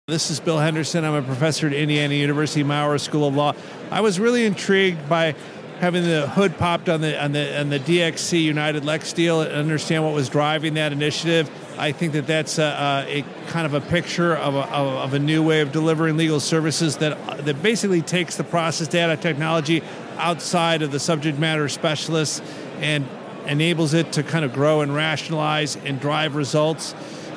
This 0.07 0.31
is 0.31 0.39
Bill 0.39 0.59
Henderson. 0.59 1.03
I'm 1.03 1.15
a 1.15 1.23
professor 1.23 1.67
at 1.67 1.73
Indiana 1.73 2.13
University 2.13 2.63
Maurer 2.63 2.99
School 2.99 3.27
of 3.27 3.35
Law. 3.35 3.55
I 3.91 4.03
was 4.03 4.21
really 4.21 4.45
intrigued 4.45 5.09
by 5.09 5.35
having 5.81 6.03
the 6.03 6.29
hood 6.29 6.59
popped 6.59 6.91
on 6.91 7.01
the 7.01 7.19
on 7.19 7.33
the 7.33 7.59
on 7.59 7.71
the 7.71 7.81
DXC 7.81 8.43
United 8.43 8.85
Lex 8.85 9.15
deal 9.15 9.41
and 9.41 9.51
understand 9.51 10.05
what 10.05 10.13
was 10.13 10.29
driving 10.29 10.75
that 10.75 10.93
initiative. 10.93 11.51
I 11.79 11.93
think 11.93 12.13
that 12.13 12.27
that's 12.27 12.59
a, 12.59 13.07
a 13.09 13.25
kind 13.47 13.65
of 13.65 13.73
a 13.73 13.81
picture 13.81 14.37
of 14.37 14.55
a, 14.57 14.69
of 14.69 15.15
a 15.15 15.19
new 15.19 15.43
way 15.43 15.63
of 15.63 15.73
delivering 15.73 16.19
legal 16.19 16.39
services 16.39 16.99
that 16.99 17.47
that 17.47 17.63
basically 17.63 18.03
takes 18.03 18.37
the 18.37 18.45
process 18.45 18.89
data 18.89 19.17
technology 19.17 19.83
outside 20.19 20.83
of 20.83 20.93
the 20.93 21.01
subject 21.01 21.39
matter 21.39 21.67
specialists 21.71 22.43
and 22.81 23.09
enables 23.47 23.95
it 23.95 24.13
to 24.13 24.23
kind 24.23 24.45
of 24.45 24.53
grow 24.53 24.83
and 24.83 24.95
rationalize 24.95 25.77
and 25.77 25.99
drive 25.99 26.35
results 26.35 26.95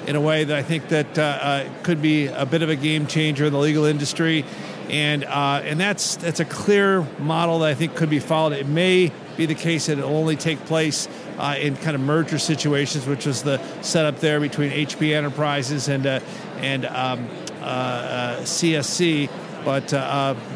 in 0.08 0.15
a 0.15 0.22
way 0.22 0.46
that 0.46 0.58
I 0.58 0.63
think 0.63 0.88
that 0.88 1.20
uh, 1.20 1.22
uh, 1.22 1.70
could 1.84 2.02
be 2.02 2.28
a 2.28 2.46
bit 2.46 2.62
of 2.62 2.70
a 2.70 2.78
game 2.78 3.08
changer 3.08 3.46
in 3.46 3.54
the 3.54 3.60
legal 3.60 3.84
industry, 3.84 4.46
and 4.89 5.26
uh, 5.26 5.62
and 5.65 5.78
that's 5.78 6.15
that's 6.15 6.39
a 6.39 6.46
clear 6.46 7.02
model 7.20 7.60
that 7.60 7.70
I 7.70 7.76
think 7.76 7.96
could 7.96 8.10
be 8.10 8.20
followed. 8.20 8.54
It 8.54 8.67
may 8.67 9.12
be 9.36 9.46
the 9.46 9.54
case 9.54 9.88
that 9.88 10.00
it 10.00 10.04
will 10.04 10.15
only 10.15 10.38
take 10.38 10.63
place 10.65 11.10
uh, 11.38 11.56
in 11.60 11.76
kind 11.76 11.93
of 11.93 12.02
merger 12.02 12.39
situations, 12.39 13.06
which 13.06 13.26
was 13.26 13.43
the 13.43 13.62
setup 13.82 14.20
there 14.22 14.39
between 14.39 14.72
HP 14.72 15.13
Enterprises 15.13 15.89
and 15.89 16.08
uh, 16.08 16.22
and 16.60 16.86
um, 16.86 17.28
CSC. 17.60 19.30
But 19.65 19.91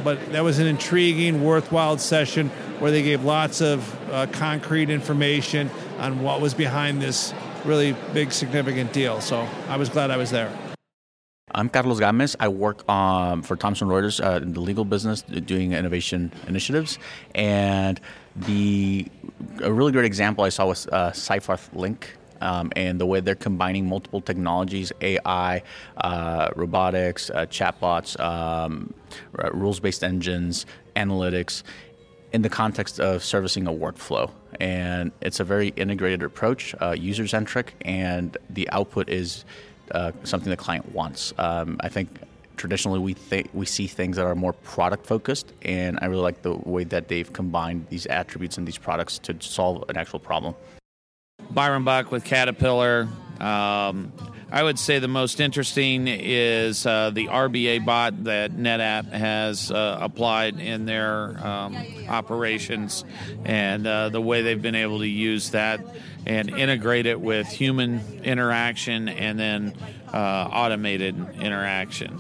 but 0.06 0.32
that 0.32 0.46
was 0.46 0.60
an 0.60 0.68
intriguing, 0.68 1.44
worthwhile 1.44 1.98
session 1.98 2.48
where 2.80 2.90
they 2.90 3.04
gave 3.04 3.26
lots 3.26 3.60
of 3.60 3.98
concrete 4.32 4.90
information 4.90 5.70
on 6.00 6.24
what 6.24 6.40
was 6.40 6.54
behind 6.54 7.02
this 7.02 7.34
really 7.66 7.96
big, 8.14 8.32
significant 8.32 8.94
deal. 8.94 9.22
So 9.22 9.48
I 9.68 9.78
was 9.78 9.90
glad 9.90 10.12
I 10.12 10.18
was 10.18 10.32
there. 10.32 10.52
I'm 11.54 11.68
Carlos 11.68 12.00
Gamez. 12.00 12.36
I 12.40 12.48
work 12.48 12.88
um, 12.90 13.42
for 13.42 13.58
Thomson 13.58 13.90
Reuters 13.90 14.24
uh, 14.24 14.42
in 14.42 14.54
the 14.54 14.62
legal 14.62 14.86
business, 14.86 15.22
doing 15.22 15.74
innovation 15.74 16.32
initiatives. 16.48 16.98
And 17.36 18.00
the 18.36 19.08
a 19.62 19.72
really 19.72 19.92
great 19.92 20.06
example 20.06 20.44
I 20.46 20.50
saw 20.50 20.68
was 20.68 20.88
uh, 20.88 21.14
Link. 21.74 22.18
Um, 22.40 22.72
and 22.76 23.00
the 23.00 23.06
way 23.06 23.20
they're 23.20 23.36
combining 23.36 23.88
multiple 23.88 24.20
technologies, 24.20 24.92
AI, 25.02 25.62
uh, 25.98 26.50
robotics, 26.56 27.30
uh, 27.30 27.46
chatbots, 27.46 28.20
um, 28.20 28.96
rules-based 29.54 30.04
engines, 30.04 30.66
analytics, 30.96 31.62
in 32.34 32.42
the 32.42 32.50
context 32.50 33.00
of 33.00 33.24
servicing 33.24 33.68
a 33.68 33.72
workflow. 33.72 34.32
And 34.60 35.12
it's 35.22 35.40
a 35.40 35.44
very 35.44 35.70
integrated 35.70 36.24
approach, 36.24 36.76
uh, 36.82 36.92
user 36.92 37.28
centric, 37.28 37.76
and 37.82 38.38
the 38.50 38.70
output 38.70 39.10
is 39.10 39.46
uh, 39.92 40.12
something 40.24 40.50
the 40.50 40.58
client 40.58 40.94
wants. 40.94 41.34
Um, 41.38 41.78
I 41.82 41.90
think 41.90 42.10
traditionally 42.58 43.00
we 43.00 43.14
think 43.14 43.50
we 43.54 43.66
see 43.66 43.88
things 43.88 44.18
that 44.18 44.26
are 44.26 44.36
more 44.36 44.54
product 44.54 45.06
focused, 45.06 45.52
and 45.64 45.98
I 46.02 46.06
really 46.06 46.22
like 46.22 46.42
the 46.42 46.56
way 46.56 46.84
that 46.86 47.08
they've 47.08 47.32
combined 47.32 47.88
these 47.90 48.06
attributes 48.06 48.58
and 48.58 48.68
these 48.68 48.78
products 48.78 49.20
to 49.20 49.36
solve 49.40 49.84
an 49.90 49.98
actual 49.98 50.20
problem. 50.20 50.56
Byron 51.50 51.84
Buck 51.84 52.12
with 52.12 52.24
Caterpillar. 52.24 53.08
Um, 53.40 54.14
I 54.54 54.64
would 54.64 54.78
say 54.78 55.00
the 55.00 55.08
most 55.08 55.40
interesting 55.40 56.10
is 56.10 56.86
uh, 56.86 57.12
the 57.12 57.28
RPA 57.28 57.86
bot 57.86 58.26
that 58.26 58.52
NetApp 58.52 59.10
has 59.10 59.72
uh, 59.72 59.98
applied 60.02 60.60
in 60.60 60.84
their 60.84 61.38
um, 61.46 61.78
operations 62.10 63.06
and 63.46 63.88
uh, 63.88 64.10
the 64.10 64.20
way 64.20 64.42
they've 64.42 64.62
been 64.62 64.76
able 64.76 65.00
to 65.00 65.08
use 65.08 65.52
that 65.52 65.80
and 66.26 66.50
integrate 66.50 67.06
it 67.06 67.22
with 67.22 67.48
human 67.48 68.02
interaction 68.26 69.08
and 69.08 69.40
then 69.40 69.74
uh, 70.14 70.50
automated 70.52 71.16
interaction. 71.40 72.20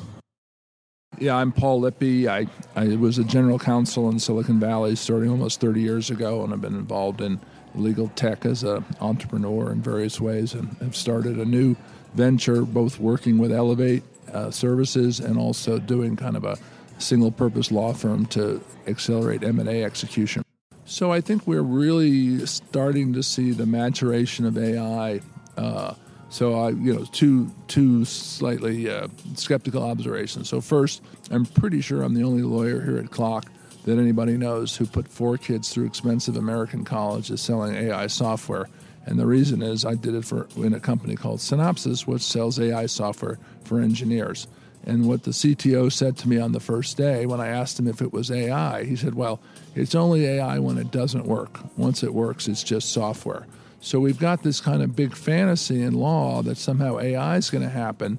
Yeah, 1.19 1.35
I'm 1.35 1.51
Paul 1.51 1.81
Lippe. 1.81 2.27
I, 2.29 2.47
I 2.77 2.95
was 2.95 3.17
a 3.17 3.25
general 3.25 3.59
counsel 3.59 4.09
in 4.09 4.17
Silicon 4.19 4.57
Valley 4.57 4.95
starting 4.95 5.29
almost 5.29 5.59
30 5.59 5.81
years 5.81 6.09
ago, 6.09 6.45
and 6.45 6.53
I've 6.53 6.61
been 6.61 6.75
involved 6.75 7.19
in 7.19 7.41
legal 7.75 8.07
tech 8.15 8.45
as 8.45 8.63
an 8.63 8.85
entrepreneur 9.01 9.71
in 9.71 9.81
various 9.81 10.21
ways 10.21 10.53
and 10.53 10.69
have 10.77 10.95
started 10.95 11.37
a 11.37 11.45
new 11.45 11.75
venture, 12.13 12.63
both 12.63 12.99
working 12.99 13.37
with 13.37 13.51
Elevate 13.51 14.03
uh, 14.33 14.51
Services 14.51 15.19
and 15.19 15.37
also 15.37 15.79
doing 15.79 16.15
kind 16.15 16.35
of 16.35 16.43
a 16.43 16.57
single 16.99 17.31
purpose 17.31 17.71
law 17.71 17.93
firm 17.93 18.25
to 18.27 18.61
accelerate 18.87 19.43
M&A 19.43 19.83
execution. 19.83 20.43
So 20.85 21.11
I 21.11 21.21
think 21.21 21.47
we're 21.47 21.61
really 21.61 22.45
starting 22.45 23.13
to 23.13 23.23
see 23.23 23.51
the 23.51 23.65
maturation 23.65 24.45
of 24.45 24.57
AI. 24.57 25.21
Uh, 25.57 25.93
so 26.29 26.59
I, 26.59 26.69
you 26.69 26.93
know, 26.93 27.05
two 27.11 27.51
two 27.67 28.05
slightly 28.05 28.89
uh, 28.89 29.07
skeptical 29.35 29.83
observations. 29.83 30.49
So 30.49 30.61
first, 30.61 31.01
I'm 31.29 31.45
pretty 31.45 31.81
sure 31.81 32.03
I'm 32.03 32.13
the 32.13 32.23
only 32.23 32.43
lawyer 32.43 32.81
here 32.81 32.97
at 32.97 33.05
CLOC 33.09 33.45
that 33.85 33.97
anybody 33.97 34.37
knows 34.37 34.75
who 34.75 34.85
put 34.85 35.07
four 35.07 35.37
kids 35.37 35.73
through 35.73 35.85
expensive 35.85 36.37
American 36.37 36.85
colleges 36.85 37.41
selling 37.41 37.75
AI 37.75 38.07
software 38.07 38.67
and 39.11 39.19
the 39.19 39.25
reason 39.25 39.61
is 39.61 39.83
I 39.83 39.95
did 39.95 40.15
it 40.15 40.23
for 40.23 40.47
in 40.55 40.73
a 40.73 40.79
company 40.79 41.17
called 41.17 41.39
Synopsys, 41.39 42.07
which 42.07 42.21
sells 42.21 42.57
AI 42.57 42.85
software 42.85 43.39
for 43.65 43.81
engineers. 43.81 44.47
And 44.85 45.05
what 45.05 45.23
the 45.23 45.31
CTO 45.31 45.91
said 45.91 46.15
to 46.19 46.29
me 46.29 46.39
on 46.39 46.53
the 46.53 46.61
first 46.61 46.95
day 46.95 47.25
when 47.25 47.41
I 47.41 47.49
asked 47.49 47.77
him 47.77 47.89
if 47.89 48.01
it 48.01 48.13
was 48.13 48.31
AI, 48.31 48.85
he 48.85 48.95
said, 48.95 49.15
Well, 49.15 49.41
it's 49.75 49.95
only 49.95 50.25
AI 50.25 50.59
when 50.59 50.77
it 50.77 50.91
doesn't 50.91 51.25
work. 51.25 51.59
Once 51.75 52.03
it 52.03 52.13
works, 52.13 52.47
it's 52.47 52.63
just 52.63 52.93
software. 52.93 53.47
So 53.81 53.99
we've 53.99 54.17
got 54.17 54.43
this 54.43 54.61
kind 54.61 54.81
of 54.81 54.95
big 54.95 55.13
fantasy 55.13 55.81
in 55.81 55.93
law 55.93 56.41
that 56.43 56.55
somehow 56.57 56.97
AI 56.97 57.35
is 57.35 57.49
going 57.49 57.65
to 57.65 57.69
happen. 57.69 58.17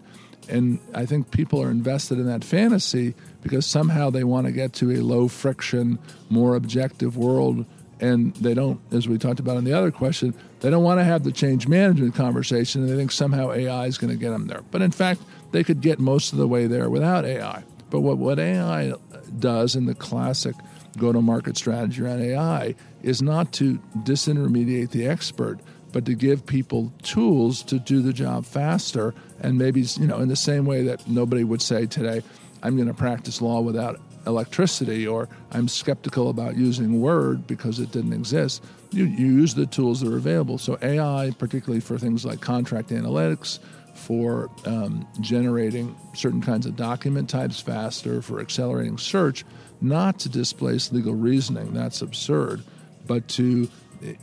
And 0.51 0.79
I 0.93 1.07
think 1.07 1.31
people 1.31 1.63
are 1.63 1.71
invested 1.71 2.19
in 2.19 2.27
that 2.27 2.45
fantasy, 2.45 3.15
because 3.41 3.65
somehow 3.65 4.11
they 4.11 4.25
want 4.25 4.47
to 4.47 4.53
get 4.53 4.75
to 4.75 4.91
a 4.91 5.01
low 5.01 5.27
friction, 5.27 5.99
more 6.29 6.55
objective 6.55 7.17
world. 7.17 7.65
And 8.03 8.35
they 8.35 8.53
don't, 8.53 8.81
as 8.93 9.09
we 9.09 9.17
talked 9.17 9.39
about 9.39 9.57
in 9.59 9.65
the 9.65 9.73
other 9.73 9.93
question, 9.93 10.35
they 10.59 10.71
don't 10.71 10.83
want 10.83 10.99
to 10.99 11.05
have 11.05 11.23
the 11.23 11.31
change 11.31 11.69
management 11.69 12.17
conversation. 12.17 12.83
And 12.83 12.91
they 12.91 12.97
think 12.97 13.13
somehow 13.13 13.53
AI 13.53 13.87
is 13.87 13.97
going 13.97 14.13
to 14.13 14.19
get 14.19 14.31
them 14.31 14.49
there. 14.49 14.63
But 14.73 14.83
in 14.83 14.91
fact, 14.91 15.23
they 15.53 15.63
could 15.63 15.81
get 15.81 16.01
most 16.01 16.33
of 16.33 16.39
the 16.39 16.49
way 16.49 16.67
there 16.67 16.91
without 16.91 17.25
AI. 17.25 17.63
But 17.91 18.01
what, 18.01 18.19
what 18.19 18.41
AI 18.41 18.95
does 19.39 19.77
in 19.77 19.87
the 19.87 19.95
classic 19.95 20.57
go 20.99 21.13
to 21.13 21.23
market 21.23 21.57
strategy 21.57 22.03
around 22.03 22.23
AI 22.23 22.75
is 23.05 23.23
not 23.23 23.53
to 23.53 23.79
disintermediate 23.99 24.91
the 24.91 25.07
expert, 25.07 25.61
but 25.93 26.05
to 26.07 26.15
give 26.15 26.45
people 26.45 26.93
tools 27.05 27.63
to 27.63 27.79
do 27.79 28.03
the 28.03 28.13
job 28.13 28.45
faster. 28.45 29.15
And 29.41 29.59
maybe, 29.59 29.83
you 29.83 30.09
know, 30.09 30.19
in 30.19 30.29
the 30.29 30.35
same 30.35 30.65
way 30.65 30.83
that 30.83 31.07
nobody 31.07 31.45
would 31.45 31.63
say 31.63 31.87
today, 31.87 32.23
I'm 32.65 32.75
going 32.75 32.89
to 32.89 32.95
practice 32.95 33.41
law 33.41 33.61
without 33.61 34.01
electricity, 34.27 35.07
or 35.07 35.29
I'm 35.51 35.69
skeptical 35.69 36.31
about 36.31 36.57
using 36.57 37.01
Word 37.01 37.47
because 37.47 37.79
it 37.79 37.93
didn't 37.93 38.13
exist. 38.13 38.65
You, 38.91 39.05
you 39.05 39.27
use 39.27 39.55
the 39.55 39.67
tools 39.67 40.01
that 40.01 40.13
are 40.13 40.17
available. 40.17 40.59
So, 40.59 40.79
AI, 40.83 41.33
particularly 41.39 41.81
for 41.81 41.99
things 41.99 42.25
like 42.25 42.41
contract 42.41 42.91
analytics, 42.91 43.59
for 43.95 44.51
um, 44.65 45.07
generating 45.21 45.95
certain 46.15 46.41
kinds 46.41 46.67
of 46.67 46.77
document 46.77 47.29
types 47.29 47.61
faster, 47.61 48.23
for 48.23 48.41
accelerating 48.41 48.99
search, 48.99 49.45
not 49.81 50.19
to 50.21 50.29
displace 50.29 50.93
legal 50.93 51.15
reasoning, 51.15 51.73
that's 51.75 52.03
absurd, 52.03 52.63
but 53.07 53.27
to 53.29 53.69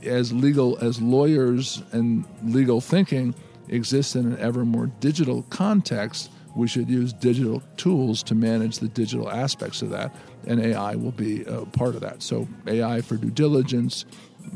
as 0.04 0.34
legal 0.34 0.78
as 0.80 1.02
lawyers 1.02 1.82
and 1.92 2.26
legal 2.44 2.82
thinking 2.82 3.34
exists 3.70 4.16
in 4.16 4.26
an 4.26 4.40
ever 4.40 4.66
more 4.66 4.88
digital 5.00 5.44
context, 5.50 6.30
we 6.60 6.68
should 6.68 6.90
use 6.90 7.14
digital 7.14 7.64
tools 7.78 8.22
to 8.24 8.36
manage 8.36 8.80
the 8.80 8.88
digital 8.88 9.32
aspects 9.32 9.82
of 9.82 9.90
that, 9.90 10.16
and 10.46 10.60
AI 10.60 10.96
will 10.96 11.12
be 11.12 11.44
a 11.46 11.66
part 11.66 11.96
of 11.96 12.02
that. 12.02 12.22
So 12.22 12.48
AI 12.68 13.02
for 13.02 13.16
due 13.16 13.32
diligence, 13.32 14.06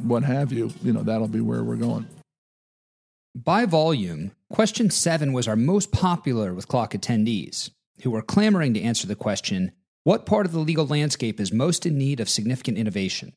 what 0.04 0.24
have 0.24 0.52
you, 0.52 0.72
you 0.84 0.94
know, 0.94 1.02
that'll 1.02 1.28
be 1.28 1.42
where 1.42 1.63
we're 1.63 1.76
going. 1.76 2.08
By 3.36 3.66
volume, 3.66 4.32
question 4.52 4.92
7 4.92 5.34
was 5.34 5.48
our 5.48 5.56
most 5.56 5.92
popular 5.92 6.54
with 6.54 6.68
CLOC 6.68 6.92
attendees, 6.92 7.72
who 8.04 8.12
were 8.12 8.22
clamoring 8.22 8.76
to 8.76 8.82
answer 8.82 9.08
the 9.08 9.16
question, 9.16 9.72
what 10.04 10.26
part 10.26 10.46
of 10.46 10.52
the 10.52 10.60
legal 10.60 10.86
landscape 10.86 11.39
is 11.39 11.52
most 11.52 11.86
in 11.86 11.98
need 11.98 12.20
of 12.20 12.30
significant 12.30 12.78
innovation? 12.78 13.34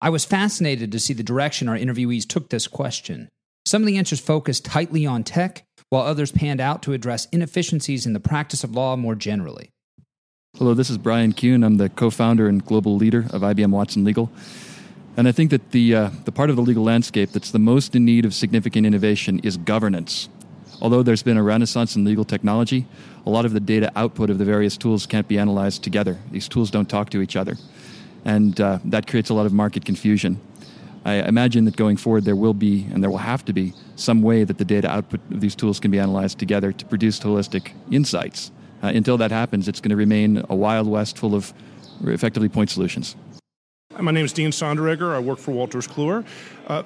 I 0.00 0.10
was 0.10 0.24
fascinated 0.24 0.92
to 0.92 1.00
see 1.00 1.12
the 1.12 1.22
direction 1.22 1.68
our 1.68 1.76
interviewees 1.76 2.26
took 2.26 2.48
this 2.48 2.66
question. 2.66 3.28
Some 3.64 3.82
of 3.82 3.86
the 3.86 3.98
answers 3.98 4.20
focused 4.20 4.64
tightly 4.64 5.06
on 5.06 5.24
tech, 5.24 5.64
while 5.92 6.06
others 6.06 6.32
panned 6.32 6.58
out 6.58 6.80
to 6.80 6.94
address 6.94 7.28
inefficiencies 7.32 8.06
in 8.06 8.14
the 8.14 8.20
practice 8.20 8.64
of 8.64 8.74
law 8.74 8.96
more 8.96 9.14
generally. 9.14 9.70
Hello, 10.56 10.72
this 10.72 10.88
is 10.88 10.96
Brian 10.96 11.34
Kuhn. 11.34 11.62
I'm 11.62 11.76
the 11.76 11.90
co 11.90 12.08
founder 12.08 12.48
and 12.48 12.64
global 12.64 12.96
leader 12.96 13.26
of 13.28 13.42
IBM 13.42 13.72
Watson 13.72 14.02
Legal. 14.02 14.32
And 15.18 15.28
I 15.28 15.32
think 15.32 15.50
that 15.50 15.72
the, 15.72 15.94
uh, 15.94 16.10
the 16.24 16.32
part 16.32 16.48
of 16.48 16.56
the 16.56 16.62
legal 16.62 16.82
landscape 16.82 17.32
that's 17.32 17.50
the 17.50 17.58
most 17.58 17.94
in 17.94 18.06
need 18.06 18.24
of 18.24 18.32
significant 18.32 18.86
innovation 18.86 19.38
is 19.40 19.58
governance. 19.58 20.30
Although 20.80 21.02
there's 21.02 21.22
been 21.22 21.36
a 21.36 21.42
renaissance 21.42 21.94
in 21.94 22.06
legal 22.06 22.24
technology, 22.24 22.86
a 23.26 23.30
lot 23.30 23.44
of 23.44 23.52
the 23.52 23.60
data 23.60 23.92
output 23.94 24.30
of 24.30 24.38
the 24.38 24.46
various 24.46 24.78
tools 24.78 25.04
can't 25.04 25.28
be 25.28 25.38
analyzed 25.38 25.84
together. 25.84 26.18
These 26.30 26.48
tools 26.48 26.70
don't 26.70 26.88
talk 26.88 27.10
to 27.10 27.20
each 27.20 27.36
other 27.36 27.58
and 28.24 28.60
uh, 28.60 28.78
that 28.84 29.06
creates 29.06 29.30
a 29.30 29.34
lot 29.34 29.46
of 29.46 29.52
market 29.52 29.84
confusion. 29.84 30.40
I 31.04 31.14
imagine 31.14 31.64
that 31.64 31.76
going 31.76 31.96
forward, 31.96 32.24
there 32.24 32.36
will 32.36 32.54
be 32.54 32.86
and 32.92 33.02
there 33.02 33.10
will 33.10 33.18
have 33.18 33.44
to 33.46 33.52
be 33.52 33.72
some 33.96 34.22
way 34.22 34.44
that 34.44 34.58
the 34.58 34.64
data 34.64 34.88
output 34.88 35.20
of 35.32 35.40
these 35.40 35.56
tools 35.56 35.80
can 35.80 35.90
be 35.90 35.98
analyzed 35.98 36.38
together 36.38 36.72
to 36.72 36.84
produce 36.86 37.18
holistic 37.18 37.72
insights. 37.90 38.52
Uh, 38.82 38.88
until 38.88 39.16
that 39.18 39.30
happens, 39.30 39.68
it's 39.68 39.80
going 39.80 39.90
to 39.90 39.96
remain 39.96 40.44
a 40.48 40.54
wild 40.54 40.86
west 40.86 41.18
full 41.18 41.34
of 41.34 41.52
effectively 42.04 42.48
point 42.48 42.70
solutions. 42.70 43.16
My 43.98 44.10
name 44.10 44.24
is 44.24 44.32
Dean 44.32 44.50
Sonderegger. 44.50 45.14
I 45.14 45.18
work 45.18 45.38
for 45.38 45.52
Wolters 45.52 45.88
Kluwer. 45.88 46.24
Uh, 46.66 46.82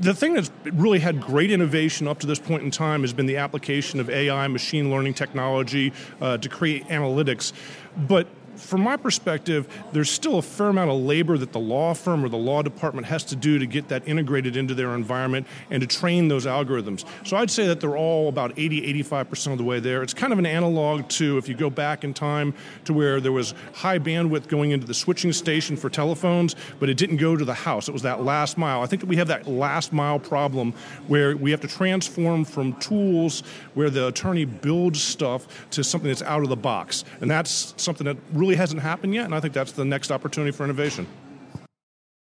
the 0.00 0.14
thing 0.14 0.34
that's 0.34 0.50
really 0.72 0.98
had 0.98 1.20
great 1.20 1.50
innovation 1.50 2.08
up 2.08 2.18
to 2.20 2.26
this 2.26 2.38
point 2.38 2.62
in 2.62 2.70
time 2.70 3.02
has 3.02 3.12
been 3.12 3.26
the 3.26 3.36
application 3.36 4.00
of 4.00 4.08
AI, 4.08 4.48
machine 4.48 4.90
learning 4.90 5.14
technology 5.14 5.92
uh, 6.20 6.38
to 6.38 6.48
create 6.48 6.86
analytics. 6.88 7.52
But 7.96 8.26
from 8.60 8.82
my 8.82 8.96
perspective, 8.96 9.66
there's 9.92 10.10
still 10.10 10.38
a 10.38 10.42
fair 10.42 10.68
amount 10.68 10.90
of 10.90 11.00
labor 11.00 11.38
that 11.38 11.52
the 11.52 11.58
law 11.58 11.94
firm 11.94 12.24
or 12.24 12.28
the 12.28 12.36
law 12.36 12.62
department 12.62 13.06
has 13.06 13.24
to 13.24 13.36
do 13.36 13.58
to 13.58 13.66
get 13.66 13.88
that 13.88 14.06
integrated 14.06 14.56
into 14.56 14.74
their 14.74 14.94
environment 14.94 15.46
and 15.70 15.80
to 15.80 15.86
train 15.86 16.28
those 16.28 16.46
algorithms. 16.46 17.04
So 17.26 17.36
I'd 17.36 17.50
say 17.50 17.66
that 17.66 17.80
they're 17.80 17.96
all 17.96 18.28
about 18.28 18.52
80, 18.56 19.02
85% 19.02 19.52
of 19.52 19.58
the 19.58 19.64
way 19.64 19.80
there. 19.80 20.02
It's 20.02 20.14
kind 20.14 20.32
of 20.32 20.38
an 20.38 20.46
analog 20.46 21.08
to 21.08 21.38
if 21.38 21.48
you 21.48 21.54
go 21.54 21.70
back 21.70 22.04
in 22.04 22.14
time 22.14 22.54
to 22.84 22.92
where 22.92 23.20
there 23.20 23.32
was 23.32 23.54
high 23.74 23.98
bandwidth 23.98 24.48
going 24.48 24.70
into 24.70 24.86
the 24.86 24.94
switching 24.94 25.32
station 25.32 25.76
for 25.76 25.90
telephones, 25.90 26.54
but 26.78 26.88
it 26.88 26.96
didn't 26.96 27.16
go 27.16 27.36
to 27.36 27.44
the 27.44 27.54
house. 27.54 27.88
It 27.88 27.92
was 27.92 28.02
that 28.02 28.22
last 28.22 28.58
mile. 28.58 28.82
I 28.82 28.86
think 28.86 29.00
that 29.00 29.08
we 29.08 29.16
have 29.16 29.28
that 29.28 29.48
last 29.48 29.92
mile 29.92 30.18
problem 30.18 30.74
where 31.08 31.36
we 31.36 31.50
have 31.50 31.60
to 31.60 31.68
transform 31.68 32.44
from 32.44 32.74
tools 32.74 33.42
where 33.74 33.90
the 33.90 34.08
attorney 34.08 34.44
builds 34.44 35.02
stuff 35.02 35.68
to 35.70 35.82
something 35.82 36.08
that's 36.08 36.22
out 36.22 36.42
of 36.42 36.48
the 36.48 36.56
box. 36.56 37.04
And 37.20 37.30
that's 37.30 37.74
something 37.76 38.04
that 38.04 38.16
really 38.32 38.49
really 38.50 38.58
hasn't 38.58 38.82
happened 38.82 39.14
yet, 39.14 39.26
and 39.26 39.34
I 39.34 39.38
think 39.38 39.54
that's 39.54 39.70
the 39.70 39.84
next 39.84 40.10
opportunity 40.10 40.50
for 40.50 40.64
innovation. 40.64 41.06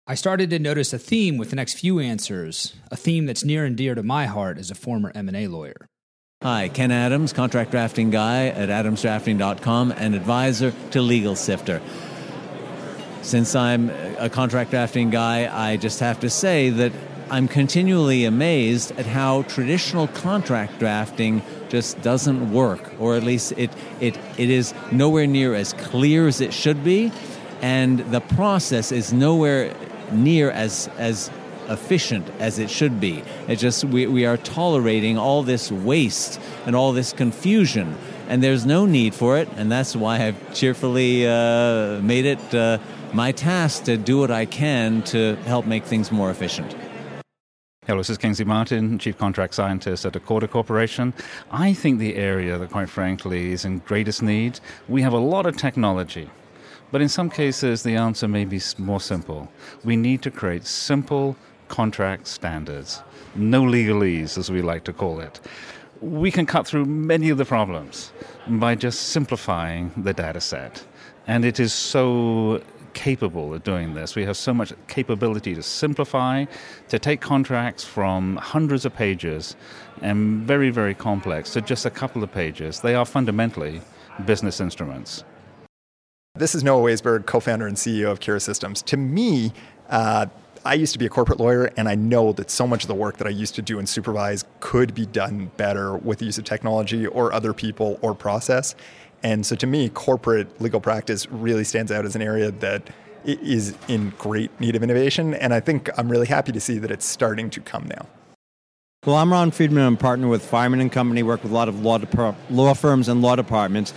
I 0.08 0.16
started 0.16 0.50
to 0.50 0.60
notice 0.60 0.92
a 0.92 1.00
theme 1.00 1.38
with 1.38 1.52
the 1.52 1.56
next 1.56 1.76
few 1.76 2.00
answers, 2.00 2.76
a 2.92 2.98
theme 2.98 3.26
that's 3.26 3.46
near 3.46 3.63
and 3.63 3.78
dear 3.78 3.96
to 3.96 4.04
my 4.04 4.26
heart 4.26 4.58
as 4.58 4.70
a 4.70 4.76
former 4.76 5.10
M&A 5.16 5.48
lawyer. 5.48 5.88
Hi, 6.44 6.68
Ken 6.68 6.92
Adams, 6.92 7.32
contract 7.32 7.72
drafting 7.72 8.10
guy 8.10 8.48
at 8.48 8.68
adamsdrafting.com 8.68 9.94
and 9.94 10.16
advisor 10.16 10.74
to 10.92 11.02
Legal 11.02 11.38
Sifter. 11.38 11.82
Since 13.22 13.56
I'm 13.56 13.90
a 14.20 14.30
contract 14.30 14.72
drafting 14.72 15.10
guy, 15.10 15.48
I 15.50 15.78
just 15.78 16.02
have 16.02 16.20
to 16.20 16.30
say 16.30 16.70
that 16.72 16.92
I'm 17.30 17.50
continually 17.50 18.24
amazed 18.24 18.92
at 18.98 19.06
how 19.06 19.42
traditional 19.44 20.08
contract 20.08 20.80
drafting 20.80 21.42
just 21.68 22.00
doesn't 22.02 22.54
work, 22.54 22.94
or 23.00 23.16
at 23.16 23.24
least 23.24 23.52
it, 23.58 23.70
it, 24.00 24.18
it 24.38 24.50
is 24.50 24.74
nowhere 24.94 25.28
near 25.28 25.54
as 25.54 25.74
clear 25.74 26.28
as 26.28 26.40
it 26.40 26.54
should 26.54 26.86
be, 26.86 27.12
and 27.62 28.00
the 28.12 28.22
process 28.22 28.94
is 28.94 29.12
nowhere 29.12 29.76
near 30.13 30.52
as, 30.52 30.90
as 30.98 31.30
efficient 31.68 32.30
as 32.40 32.60
it 32.60 32.70
should 32.70 33.02
be. 33.02 33.22
It 33.50 33.58
just 33.58 33.84
we, 33.84 34.08
we 34.08 34.26
are 34.26 34.38
tolerating 34.38 35.18
all 35.18 35.44
this 35.44 35.70
waste 35.70 36.40
and 36.66 36.78
all 36.78 36.94
this 36.94 37.12
confusion, 37.12 37.98
and 38.30 38.42
there's 38.42 38.66
no 38.66 38.86
need 38.86 39.13
for 39.13 39.38
it, 39.38 39.50
and 39.58 39.70
that's 39.70 39.98
why 39.98 40.28
I've 40.28 40.54
cheerfully 40.56 41.28
uh, 41.28 42.00
made 42.00 42.26
it 42.26 42.56
uh, 42.56 42.78
my 43.12 43.34
task 43.34 43.84
to 43.84 43.98
do 43.98 44.18
what 44.18 44.32
I 44.32 44.46
can 44.46 45.02
to 45.04 45.36
help 45.46 45.66
make 45.66 45.84
things 45.84 46.10
more 46.10 46.32
efficient. 46.32 46.74
Hello, 47.88 48.00
this 48.00 48.10
is 48.10 48.17
Kingsley 48.17 48.43
Martin, 48.43 49.00
Chief 49.00 49.17
Contract 49.17 49.54
Scientist 49.54 50.06
at 50.06 50.12
Accorda 50.12 50.50
Corporation. 50.50 51.13
I 51.50 51.71
think 51.71 52.00
the 52.00 52.15
area 52.15 52.58
that, 52.58 52.69
quite 52.69 52.89
frankly, 52.89 53.54
is 53.54 53.63
in 53.63 53.80
greatest 53.80 54.21
need, 54.21 54.60
we 54.89 55.02
have 55.04 55.13
a 55.13 55.17
lot 55.17 55.45
of 55.45 55.56
technology, 55.56 56.30
but 56.91 57.02
in 57.02 57.08
some 57.08 57.30
cases, 57.30 57.84
the 57.84 57.95
answer 57.95 58.28
may 58.28 58.43
be 58.43 58.60
more 58.78 59.00
simple. 59.00 59.50
We 59.86 59.95
need 59.95 60.21
to 60.23 60.32
create 60.32 60.65
simple 60.65 61.38
contract 61.69 62.28
standards, 62.28 63.04
no 63.36 63.63
legalese, 63.63 64.38
as 64.38 64.52
we 64.52 64.62
like 64.62 64.84
to 64.84 64.91
call 64.91 65.21
it. 65.21 65.39
We 66.02 66.30
can 66.30 66.45
cut 66.45 66.67
through 66.67 66.84
many 66.88 67.30
of 67.30 67.38
the 67.38 67.45
problems 67.45 68.12
by 68.50 68.76
just 68.76 69.12
simplifying 69.12 69.93
the 69.95 70.12
data 70.12 70.41
set. 70.41 70.86
And 71.26 71.45
it 71.45 71.58
is 71.58 71.71
so 71.71 72.62
capable 72.98 73.54
of 73.54 73.64
doing 73.64 73.94
this. 73.94 74.16
We 74.16 74.26
have 74.26 74.36
so 74.36 74.56
much 74.56 74.74
capability 74.88 75.54
to 75.54 75.62
simplify, 75.62 76.46
to 76.90 76.98
take 76.98 77.22
contracts 77.22 77.84
from 77.84 78.38
hundreds 78.38 78.86
of 78.86 78.96
pages 78.96 79.56
and 80.02 80.42
very, 80.42 80.72
very 80.72 80.96
complex 80.96 81.54
to 81.54 81.62
just 81.62 81.86
a 81.86 81.92
couple 81.92 82.24
of 82.24 82.32
pages. 82.32 82.82
They 82.82 82.96
are 82.96 83.06
fundamentally 83.06 83.82
business 84.26 84.60
instruments. 84.60 85.24
This 86.34 86.56
is 86.56 86.64
Noah 86.64 86.82
Waisberg, 86.82 87.28
co 87.28 87.40
founder 87.40 87.68
and 87.68 87.78
CEO 87.78 88.10
of 88.10 88.20
Kira 88.20 88.42
Systems. 88.42 88.82
To 88.84 88.98
me, 88.98 89.54
uh, 89.90 90.26
I 90.66 90.74
used 90.74 90.94
to 90.94 91.00
be 91.00 91.06
a 91.06 91.10
corporate 91.10 91.40
lawyer, 91.40 91.72
and 91.78 91.88
I 91.88 91.94
know 91.94 92.34
that 92.34 92.50
so 92.50 92.66
much 92.66 92.84
of 92.84 92.88
the 92.88 92.96
work 92.96 93.18
that 93.18 93.28
I 93.28 93.30
used 93.30 93.54
to 93.56 93.62
do 93.62 93.78
and 93.78 93.88
supervise 93.88 94.44
could 94.60 94.96
be 94.96 95.06
done 95.06 95.52
better 95.56 95.96
with 95.98 96.18
the 96.18 96.26
use 96.26 96.40
of 96.40 96.46
technology 96.46 97.06
or 97.06 97.32
other 97.32 97.54
people 97.54 98.00
or 98.02 98.16
process. 98.16 98.76
And 99.23 99.45
so 99.45 99.56
to 99.56 99.67
me, 99.67 99.89
corporate 99.89 100.62
legal 100.62 100.80
practice 100.80 101.30
really 101.32 101.63
stands 101.63 101.91
out 101.91 102.06
as 102.06 102.15
an 102.15 102.21
area 102.21 102.51
that 102.51 102.89
is 103.25 103.75
in 103.88 104.13
great 104.17 104.58
need 104.60 104.75
of 104.75 104.84
innovation. 104.84 105.34
And 105.34 105.53
I 105.53 105.60
think 105.60 105.89
I'm 105.97 106.10
really 106.10 106.27
happy 106.27 106.51
to 106.51 106.60
see 106.60 106.77
that 106.80 106.91
it's 106.91 107.06
starting 107.06 107.49
to 107.51 107.60
come 107.60 107.86
now. 107.88 108.06
Well, 109.06 109.15
I'm 109.15 109.32
Ron 109.32 109.51
Friedman. 109.51 109.86
I'm 109.86 109.97
partner 109.97 110.27
with 110.27 110.43
Fireman 110.45 110.82
and 110.82 110.91
Company, 110.91 111.23
work 111.23 111.43
with 111.43 111.51
a 111.51 111.56
lot 111.56 111.69
of 111.69 111.82
law, 111.82 111.99
law 112.49 112.73
firms 112.73 113.08
and 113.08 113.21
law 113.21 113.36
departments. 113.36 113.91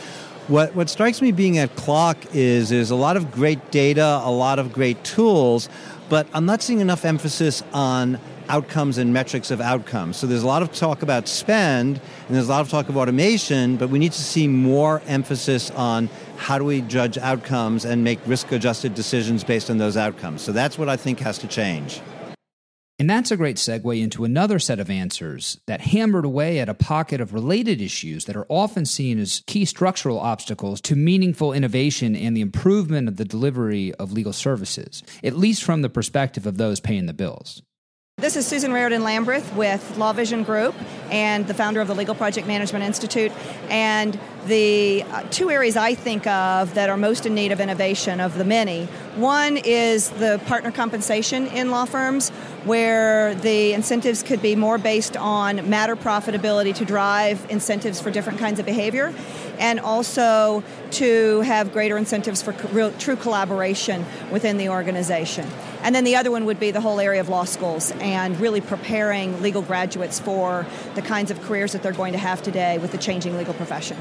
What, 0.46 0.74
what 0.74 0.90
strikes 0.90 1.22
me 1.22 1.33
being 1.33 1.59
at 1.59 1.74
CLOC 1.76 2.35
is 2.35 2.70
there's 2.70 2.90
a 2.90 2.96
lot 2.96 3.16
of 3.16 3.30
great 3.30 3.70
data, 3.70 4.20
a 4.24 4.30
lot 4.30 4.59
of 4.59 4.72
great 4.72 5.02
tools, 5.04 5.68
but 6.09 6.26
I'm 6.35 6.44
not 6.44 6.61
seeing 6.61 6.80
enough 6.80 7.04
emphasis 7.04 7.62
on 7.72 8.18
outcomes 8.51 8.99
and 8.99 9.13
metrics 9.13 9.53
of 9.53 9.61
outcomes. 9.61 10.17
So 10.17 10.27
there's 10.27 10.43
a 10.43 10.47
lot 10.47 10.63
of 10.63 10.73
talk 10.73 11.03
about 11.03 11.29
spend 11.29 12.01
and 12.27 12.37
there's 12.37 12.49
a 12.49 12.51
lot 12.51 12.63
of 12.63 12.69
talk 12.69 12.89
of 12.89 12.97
automation, 12.97 13.77
but 13.77 13.91
we 13.91 14.01
need 14.01 14.13
to 14.13 14.23
see 14.23 14.49
more 14.49 15.01
emphasis 15.07 15.71
on 15.71 16.09
how 16.37 16.59
do 16.59 16.65
we 16.65 16.81
judge 16.81 17.17
outcomes 17.17 17.85
and 17.85 18.03
make 18.03 18.19
risk 18.27 18.51
adjusted 18.51 18.95
decisions 18.95 19.45
based 19.45 19.71
on 19.71 19.79
those 19.79 19.97
outcomes. 19.97 20.43
So 20.43 20.51
that's 20.51 20.77
what 20.77 20.89
I 20.89 20.97
think 20.97 21.21
has 21.21 21.39
to 21.39 21.47
change. 21.47 22.01
And 22.99 23.09
that's 23.09 23.31
a 23.31 23.37
great 23.37 23.57
segue 23.57 24.03
into 24.03 24.25
another 24.25 24.59
set 24.59 24.81
of 24.81 24.91
answers 24.91 25.59
that 25.67 25.81
hammered 25.81 26.27
away 26.27 26.59
at 26.59 26.69
a 26.69 26.75
pocket 26.75 27.21
of 27.21 27.33
related 27.33 27.81
issues 27.81 28.27
that 28.27 28.37
are 28.37 28.45
often 28.51 28.85
seen 28.85 29.19
as 29.19 29.43
key 29.47 29.65
structural 29.65 30.19
obstacles 30.19 30.83
to 30.83 30.97
meaningful 30.97 31.53
innovation 31.53 32.15
and 32.15 32.37
the 32.37 32.43
improvement 32.43 33.09
of 33.09 33.17
the 33.17 33.25
delivery 33.25 33.95
of 33.95 34.13
legal 34.13 34.35
services, 34.35 35.03
at 35.25 35.37
least 35.37 35.63
from 35.63 35.81
the 35.81 35.89
perspective 35.89 36.47
of 36.47 36.59
those 36.59 36.81
paying 36.81 37.07
the 37.07 37.15
bills. 37.15 37.63
This 38.20 38.37
is 38.37 38.46
Susan 38.46 38.72
Raridon 38.72 39.00
Lambreth 39.00 39.54
with 39.56 39.96
Law 39.96 40.12
Vision 40.12 40.42
Group 40.42 40.74
and 41.11 41.46
the 41.46 41.54
founder 41.54 41.80
of 41.80 41.88
the 41.88 41.94
Legal 41.94 42.14
Project 42.14 42.46
Management 42.46 42.85
Institute. 42.85 43.33
And 43.70 44.20
the 44.44 45.04
uh, 45.04 45.22
two 45.30 45.48
areas 45.48 45.74
I 45.74 45.94
think 45.94 46.26
of 46.26 46.74
that 46.74 46.90
are 46.90 46.98
most 46.98 47.24
in 47.24 47.35
need 47.35 47.50
of 47.50 47.61
innovation, 47.61 48.20
of 48.20 48.37
the 48.37 48.44
many, 48.44 48.85
one 49.16 49.56
is 49.56 50.11
the 50.11 50.38
partner 50.44 50.70
compensation 50.70 51.46
in 51.46 51.70
law 51.70 51.87
firms, 51.87 52.28
where 52.64 53.35
the 53.37 53.72
incentives 53.72 54.22
could 54.22 54.42
be 54.42 54.54
more 54.54 54.76
based 54.76 55.16
on 55.16 55.70
matter 55.70 55.96
profitability 55.96 56.74
to 56.74 56.85
drive 56.85 57.50
incentives 57.50 58.02
for 58.02 58.11
different 58.11 58.38
kinds 58.38 58.61
of 58.61 58.66
behavior, 58.66 59.14
and 59.59 59.80
also 59.80 60.62
to 60.90 61.40
have 61.40 61.72
greater 61.72 61.96
incentives 61.96 62.42
for 62.42 62.52
true 62.98 63.16
collaboration 63.16 64.04
within 64.30 64.59
the 64.59 64.68
organization. 64.68 65.48
And 65.83 65.95
then 65.95 66.05
the 66.05 66.16
other 66.16 66.31
one 66.31 66.45
would 66.45 66.61
be 66.61 66.71
the 66.71 66.81
whole 66.81 67.01
area 67.01 67.21
of 67.21 67.29
law 67.29 67.45
schools 67.45 67.90
and 68.01 68.38
really 68.38 68.61
preparing 68.61 69.40
legal 69.40 69.62
graduates 69.62 70.21
for 70.21 70.66
the 70.95 71.03
kinds 71.03 71.31
of 71.31 71.40
careers 71.43 71.73
that 71.73 71.83
they're 71.83 71.93
going 71.93 72.12
to 72.12 72.19
have 72.19 72.43
today 72.43 72.77
with 72.79 72.93
the 72.93 72.99
changing 72.99 73.37
legal 73.37 73.55
profession. 73.55 73.97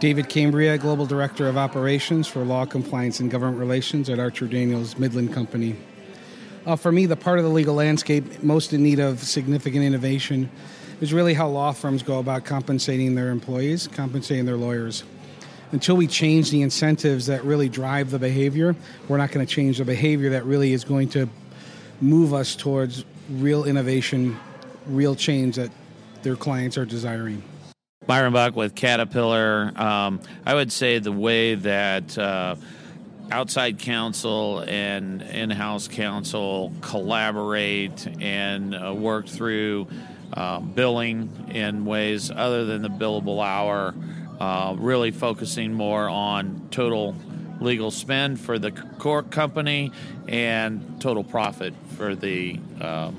David 0.00 0.28
Cambria, 0.28 0.76
Global 0.76 1.06
Director 1.06 1.48
of 1.48 1.56
Operations 1.56 2.26
for 2.26 2.44
Law 2.44 2.66
Compliance 2.66 3.20
and 3.20 3.30
Government 3.30 3.58
Relations 3.58 4.10
at 4.10 4.18
Archer 4.18 4.46
Daniels 4.46 4.98
Midland 4.98 5.32
Company. 5.32 5.76
Uh, 6.66 6.74
for 6.74 6.90
me, 6.90 7.06
the 7.06 7.16
part 7.16 7.38
of 7.38 7.44
the 7.44 7.50
legal 7.50 7.76
landscape 7.76 8.42
most 8.42 8.72
in 8.72 8.82
need 8.82 8.98
of 8.98 9.22
significant 9.22 9.84
innovation 9.84 10.50
is 11.00 11.12
really 11.12 11.34
how 11.34 11.48
law 11.48 11.72
firms 11.72 12.02
go 12.02 12.18
about 12.18 12.44
compensating 12.44 13.14
their 13.14 13.30
employees, 13.30 13.86
compensating 13.88 14.44
their 14.44 14.56
lawyers 14.56 15.04
until 15.72 15.96
we 15.96 16.06
change 16.06 16.50
the 16.50 16.62
incentives 16.62 17.26
that 17.26 17.44
really 17.44 17.68
drive 17.68 18.10
the 18.10 18.18
behavior, 18.18 18.74
we're 19.08 19.16
not 19.16 19.30
going 19.30 19.44
to 19.44 19.52
change 19.52 19.78
the 19.78 19.84
behavior 19.84 20.30
that 20.30 20.44
really 20.44 20.72
is 20.72 20.84
going 20.84 21.08
to 21.10 21.28
move 22.00 22.34
us 22.34 22.54
towards 22.54 23.04
real 23.30 23.64
innovation, 23.64 24.38
real 24.86 25.14
change 25.14 25.56
that 25.56 25.70
their 26.22 26.36
clients 26.36 26.78
are 26.78 26.84
desiring. 26.84 27.42
Byron 28.06 28.32
Buck 28.32 28.54
with 28.54 28.74
Caterpillar. 28.74 29.72
Um, 29.74 30.20
I 30.44 30.54
would 30.54 30.70
say 30.70 31.00
the 31.00 31.10
way 31.10 31.56
that 31.56 32.16
uh, 32.16 32.54
outside 33.32 33.80
counsel 33.80 34.60
and 34.60 35.22
in 35.22 35.50
house 35.50 35.88
counsel 35.88 36.72
collaborate 36.82 38.06
and 38.20 38.74
uh, 38.74 38.94
work 38.94 39.26
through 39.26 39.88
uh, 40.32 40.60
billing 40.60 41.50
in 41.50 41.84
ways 41.84 42.30
other 42.30 42.64
than 42.64 42.82
the 42.82 42.90
billable 42.90 43.44
hour 43.44 43.94
uh, 44.40 44.74
really 44.78 45.10
focusing 45.10 45.72
more 45.72 46.08
on 46.08 46.68
total 46.70 47.14
legal 47.60 47.90
spend 47.90 48.38
for 48.38 48.58
the 48.58 48.70
core 48.70 49.22
company 49.22 49.92
and 50.28 51.00
total 51.00 51.24
profit 51.24 51.74
for 51.96 52.14
the 52.14 52.60
um, 52.80 53.14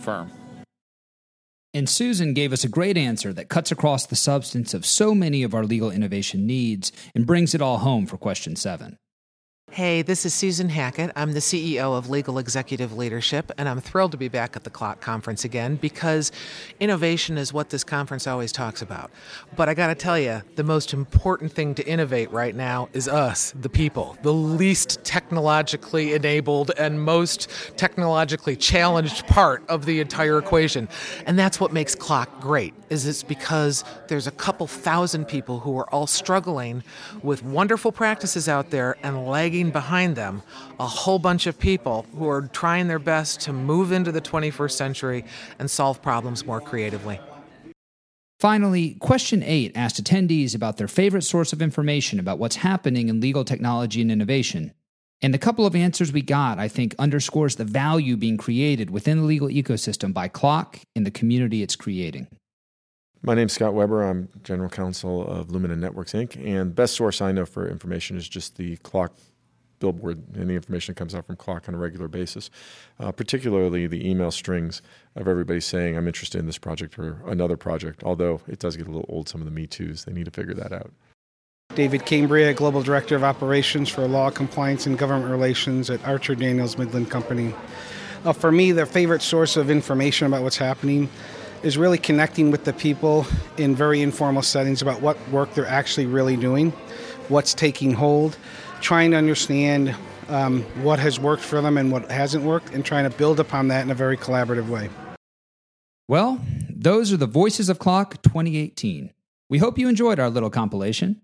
firm. 0.00 0.30
And 1.74 1.88
Susan 1.88 2.34
gave 2.34 2.52
us 2.52 2.64
a 2.64 2.68
great 2.68 2.98
answer 2.98 3.32
that 3.32 3.48
cuts 3.48 3.72
across 3.72 4.04
the 4.04 4.16
substance 4.16 4.74
of 4.74 4.84
so 4.84 5.14
many 5.14 5.42
of 5.42 5.54
our 5.54 5.64
legal 5.64 5.90
innovation 5.90 6.46
needs 6.46 6.92
and 7.14 7.26
brings 7.26 7.54
it 7.54 7.62
all 7.62 7.78
home 7.78 8.06
for 8.06 8.18
question 8.18 8.56
seven. 8.56 8.98
Hey, 9.72 10.02
this 10.02 10.26
is 10.26 10.34
Susan 10.34 10.68
Hackett. 10.68 11.12
I'm 11.16 11.32
the 11.32 11.40
CEO 11.40 11.96
of 11.96 12.10
Legal 12.10 12.36
Executive 12.36 12.94
Leadership, 12.94 13.50
and 13.56 13.66
I'm 13.66 13.80
thrilled 13.80 14.12
to 14.12 14.18
be 14.18 14.28
back 14.28 14.54
at 14.54 14.64
the 14.64 14.70
CLOC 14.70 15.00
conference 15.00 15.46
again 15.46 15.76
because 15.76 16.30
innovation 16.78 17.38
is 17.38 17.54
what 17.54 17.70
this 17.70 17.82
conference 17.82 18.26
always 18.26 18.52
talks 18.52 18.82
about. 18.82 19.10
But 19.56 19.70
I 19.70 19.74
got 19.74 19.86
to 19.86 19.94
tell 19.94 20.18
you, 20.18 20.42
the 20.56 20.62
most 20.62 20.92
important 20.92 21.54
thing 21.54 21.74
to 21.76 21.86
innovate 21.86 22.30
right 22.30 22.54
now 22.54 22.90
is 22.92 23.08
us, 23.08 23.54
the 23.62 23.70
people, 23.70 24.18
the 24.20 24.34
least 24.34 25.02
technologically 25.04 26.12
enabled 26.12 26.72
and 26.76 27.02
most 27.02 27.48
technologically 27.78 28.56
challenged 28.56 29.26
part 29.26 29.66
of 29.70 29.86
the 29.86 30.00
entire 30.00 30.36
equation. 30.36 30.86
And 31.24 31.38
that's 31.38 31.58
what 31.58 31.72
makes 31.72 31.94
CLOC 31.94 32.42
great. 32.42 32.74
Is 32.90 33.06
it's 33.06 33.22
because 33.22 33.84
there's 34.08 34.26
a 34.26 34.32
couple 34.32 34.66
thousand 34.66 35.28
people 35.28 35.60
who 35.60 35.78
are 35.78 35.88
all 35.88 36.06
struggling 36.06 36.84
with 37.22 37.42
wonderful 37.42 37.90
practices 37.90 38.50
out 38.50 38.68
there 38.68 38.98
and 39.02 39.26
lagging 39.26 39.61
behind 39.70 40.16
them 40.16 40.42
a 40.80 40.86
whole 40.86 41.18
bunch 41.18 41.46
of 41.46 41.58
people 41.58 42.06
who 42.16 42.28
are 42.28 42.42
trying 42.42 42.88
their 42.88 42.98
best 42.98 43.40
to 43.42 43.52
move 43.52 43.92
into 43.92 44.10
the 44.10 44.20
21st 44.20 44.72
century 44.72 45.24
and 45.58 45.70
solve 45.70 46.02
problems 46.02 46.44
more 46.44 46.60
creatively. 46.60 47.20
Finally, 48.40 48.94
question 48.94 49.40
eight 49.44 49.70
asked 49.76 50.02
attendees 50.02 50.54
about 50.54 50.76
their 50.76 50.88
favorite 50.88 51.22
source 51.22 51.52
of 51.52 51.62
information 51.62 52.18
about 52.18 52.40
what's 52.40 52.56
happening 52.56 53.08
in 53.08 53.20
legal 53.20 53.44
technology 53.44 54.00
and 54.00 54.10
innovation. 54.10 54.72
And 55.22 55.32
the 55.32 55.38
couple 55.38 55.64
of 55.64 55.76
answers 55.76 56.12
we 56.12 56.22
got, 56.22 56.58
I 56.58 56.66
think, 56.66 56.96
underscores 56.98 57.54
the 57.54 57.64
value 57.64 58.16
being 58.16 58.36
created 58.36 58.90
within 58.90 59.18
the 59.18 59.24
legal 59.24 59.46
ecosystem 59.46 60.12
by 60.12 60.26
CLOC 60.26 60.80
and 60.96 61.06
the 61.06 61.12
community 61.12 61.62
it's 61.62 61.76
creating. 61.76 62.26
My 63.22 63.36
name's 63.36 63.52
Scott 63.52 63.74
Weber. 63.74 64.02
I'm 64.02 64.28
general 64.42 64.68
counsel 64.68 65.24
of 65.24 65.52
Lumina 65.52 65.76
Networks 65.76 66.12
Inc. 66.12 66.44
And 66.44 66.74
best 66.74 66.96
source 66.96 67.20
I 67.20 67.30
know 67.30 67.46
for 67.46 67.68
information 67.68 68.16
is 68.16 68.28
just 68.28 68.56
the 68.56 68.76
CLOC 68.78 69.12
billboard 69.82 70.22
and 70.34 70.48
the 70.48 70.54
information 70.54 70.94
that 70.94 70.98
comes 70.98 71.14
out 71.14 71.26
from 71.26 71.36
CLOC 71.36 71.68
on 71.68 71.74
a 71.74 71.78
regular 71.78 72.06
basis, 72.06 72.50
uh, 73.00 73.10
particularly 73.10 73.88
the 73.88 74.08
email 74.08 74.30
strings 74.30 74.80
of 75.16 75.26
everybody 75.26 75.60
saying, 75.60 75.96
I'm 75.96 76.06
interested 76.06 76.38
in 76.38 76.46
this 76.46 76.56
project 76.56 76.98
or 76.98 77.20
another 77.26 77.56
project, 77.56 78.04
although 78.04 78.40
it 78.46 78.60
does 78.60 78.76
get 78.76 78.86
a 78.86 78.90
little 78.90 79.06
old, 79.08 79.28
some 79.28 79.40
of 79.40 79.44
the 79.44 79.50
Me 79.50 79.66
Too's. 79.66 80.04
They 80.04 80.12
need 80.12 80.26
to 80.26 80.30
figure 80.30 80.54
that 80.54 80.72
out. 80.72 80.92
David 81.74 82.06
Cambria, 82.06 82.54
Global 82.54 82.82
Director 82.82 83.16
of 83.16 83.24
Operations 83.24 83.88
for 83.88 84.06
Law 84.06 84.30
Compliance 84.30 84.86
and 84.86 84.96
Government 84.96 85.30
Relations 85.30 85.90
at 85.90 86.04
Archer 86.06 86.34
Daniels 86.34 86.78
Midland 86.78 87.10
Company. 87.10 87.52
Uh, 88.24 88.32
for 88.32 88.52
me, 88.52 88.70
the 88.70 88.86
favorite 88.86 89.22
source 89.22 89.56
of 89.56 89.68
information 89.68 90.28
about 90.28 90.42
what's 90.42 90.58
happening 90.58 91.08
is 91.64 91.76
really 91.76 91.98
connecting 91.98 92.50
with 92.50 92.64
the 92.64 92.72
people 92.72 93.26
in 93.56 93.74
very 93.74 94.00
informal 94.00 94.42
settings 94.42 94.80
about 94.80 95.00
what 95.00 95.16
work 95.30 95.52
they're 95.54 95.66
actually 95.66 96.06
really 96.06 96.36
doing, 96.36 96.70
what's 97.28 97.54
taking 97.54 97.92
hold, 97.92 98.36
trying 98.82 99.10
to 99.12 99.16
understand 99.16 99.94
um, 100.28 100.62
what 100.82 100.98
has 100.98 101.18
worked 101.18 101.42
for 101.42 101.60
them 101.60 101.78
and 101.78 101.90
what 101.90 102.10
hasn't 102.10 102.44
worked, 102.44 102.70
and 102.74 102.84
trying 102.84 103.10
to 103.10 103.16
build 103.16 103.40
upon 103.40 103.68
that 103.68 103.82
in 103.84 103.90
a 103.90 103.94
very 103.94 104.16
collaborative 104.16 104.68
way. 104.68 104.90
Well, 106.08 106.40
those 106.68 107.12
are 107.12 107.16
the 107.16 107.26
Voices 107.26 107.68
of 107.68 107.78
CLOC 107.78 108.22
2018. 108.22 109.12
We 109.48 109.58
hope 109.58 109.78
you 109.78 109.88
enjoyed 109.88 110.18
our 110.18 110.28
little 110.28 110.50
compilation. 110.50 111.20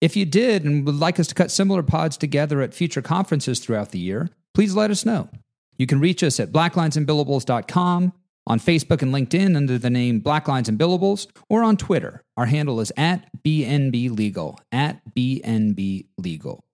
If 0.00 0.16
you 0.16 0.24
did 0.24 0.64
and 0.64 0.86
would 0.86 0.94
like 0.94 1.20
us 1.20 1.26
to 1.28 1.34
cut 1.34 1.50
similar 1.50 1.82
pods 1.82 2.16
together 2.16 2.62
at 2.62 2.72
future 2.72 3.02
conferences 3.02 3.60
throughout 3.60 3.90
the 3.90 3.98
year, 3.98 4.30
please 4.54 4.74
let 4.74 4.90
us 4.90 5.04
know. 5.04 5.28
You 5.76 5.86
can 5.86 6.00
reach 6.00 6.22
us 6.22 6.40
at 6.40 6.52
blacklinesandbillables.com, 6.52 8.12
on 8.46 8.58
Facebook 8.58 9.02
and 9.02 9.14
LinkedIn 9.14 9.56
under 9.56 9.78
the 9.78 9.90
name 9.90 10.20
Black 10.20 10.48
Lines 10.48 10.68
and 10.68 10.78
Billables, 10.78 11.26
or 11.48 11.62
on 11.62 11.76
Twitter. 11.76 12.22
Our 12.36 12.46
handle 12.46 12.80
is 12.80 12.92
at 12.96 13.28
BNB 13.42 14.10
Legal, 14.16 14.58
at 14.72 15.00
BNB 15.14 16.06
Legal. 16.16 16.64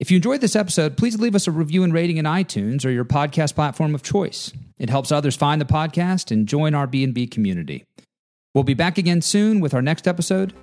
If 0.00 0.10
you 0.10 0.16
enjoyed 0.16 0.40
this 0.40 0.56
episode, 0.56 0.96
please 0.96 1.20
leave 1.20 1.34
us 1.34 1.46
a 1.46 1.50
review 1.50 1.84
and 1.84 1.92
rating 1.92 2.16
in 2.16 2.24
iTunes 2.24 2.86
or 2.86 2.90
your 2.90 3.04
podcast 3.04 3.54
platform 3.54 3.94
of 3.94 4.02
choice. 4.02 4.50
It 4.78 4.88
helps 4.88 5.12
others 5.12 5.36
find 5.36 5.60
the 5.60 5.66
podcast 5.66 6.30
and 6.30 6.48
join 6.48 6.74
our 6.74 6.86
B&B 6.86 7.26
community. 7.26 7.84
We'll 8.54 8.64
be 8.64 8.72
back 8.72 8.96
again 8.96 9.20
soon 9.20 9.60
with 9.60 9.74
our 9.74 9.82
next 9.82 10.08
episode. 10.08 10.54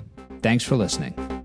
Thanks 0.42 0.64
for 0.64 0.76
listening. 0.76 1.37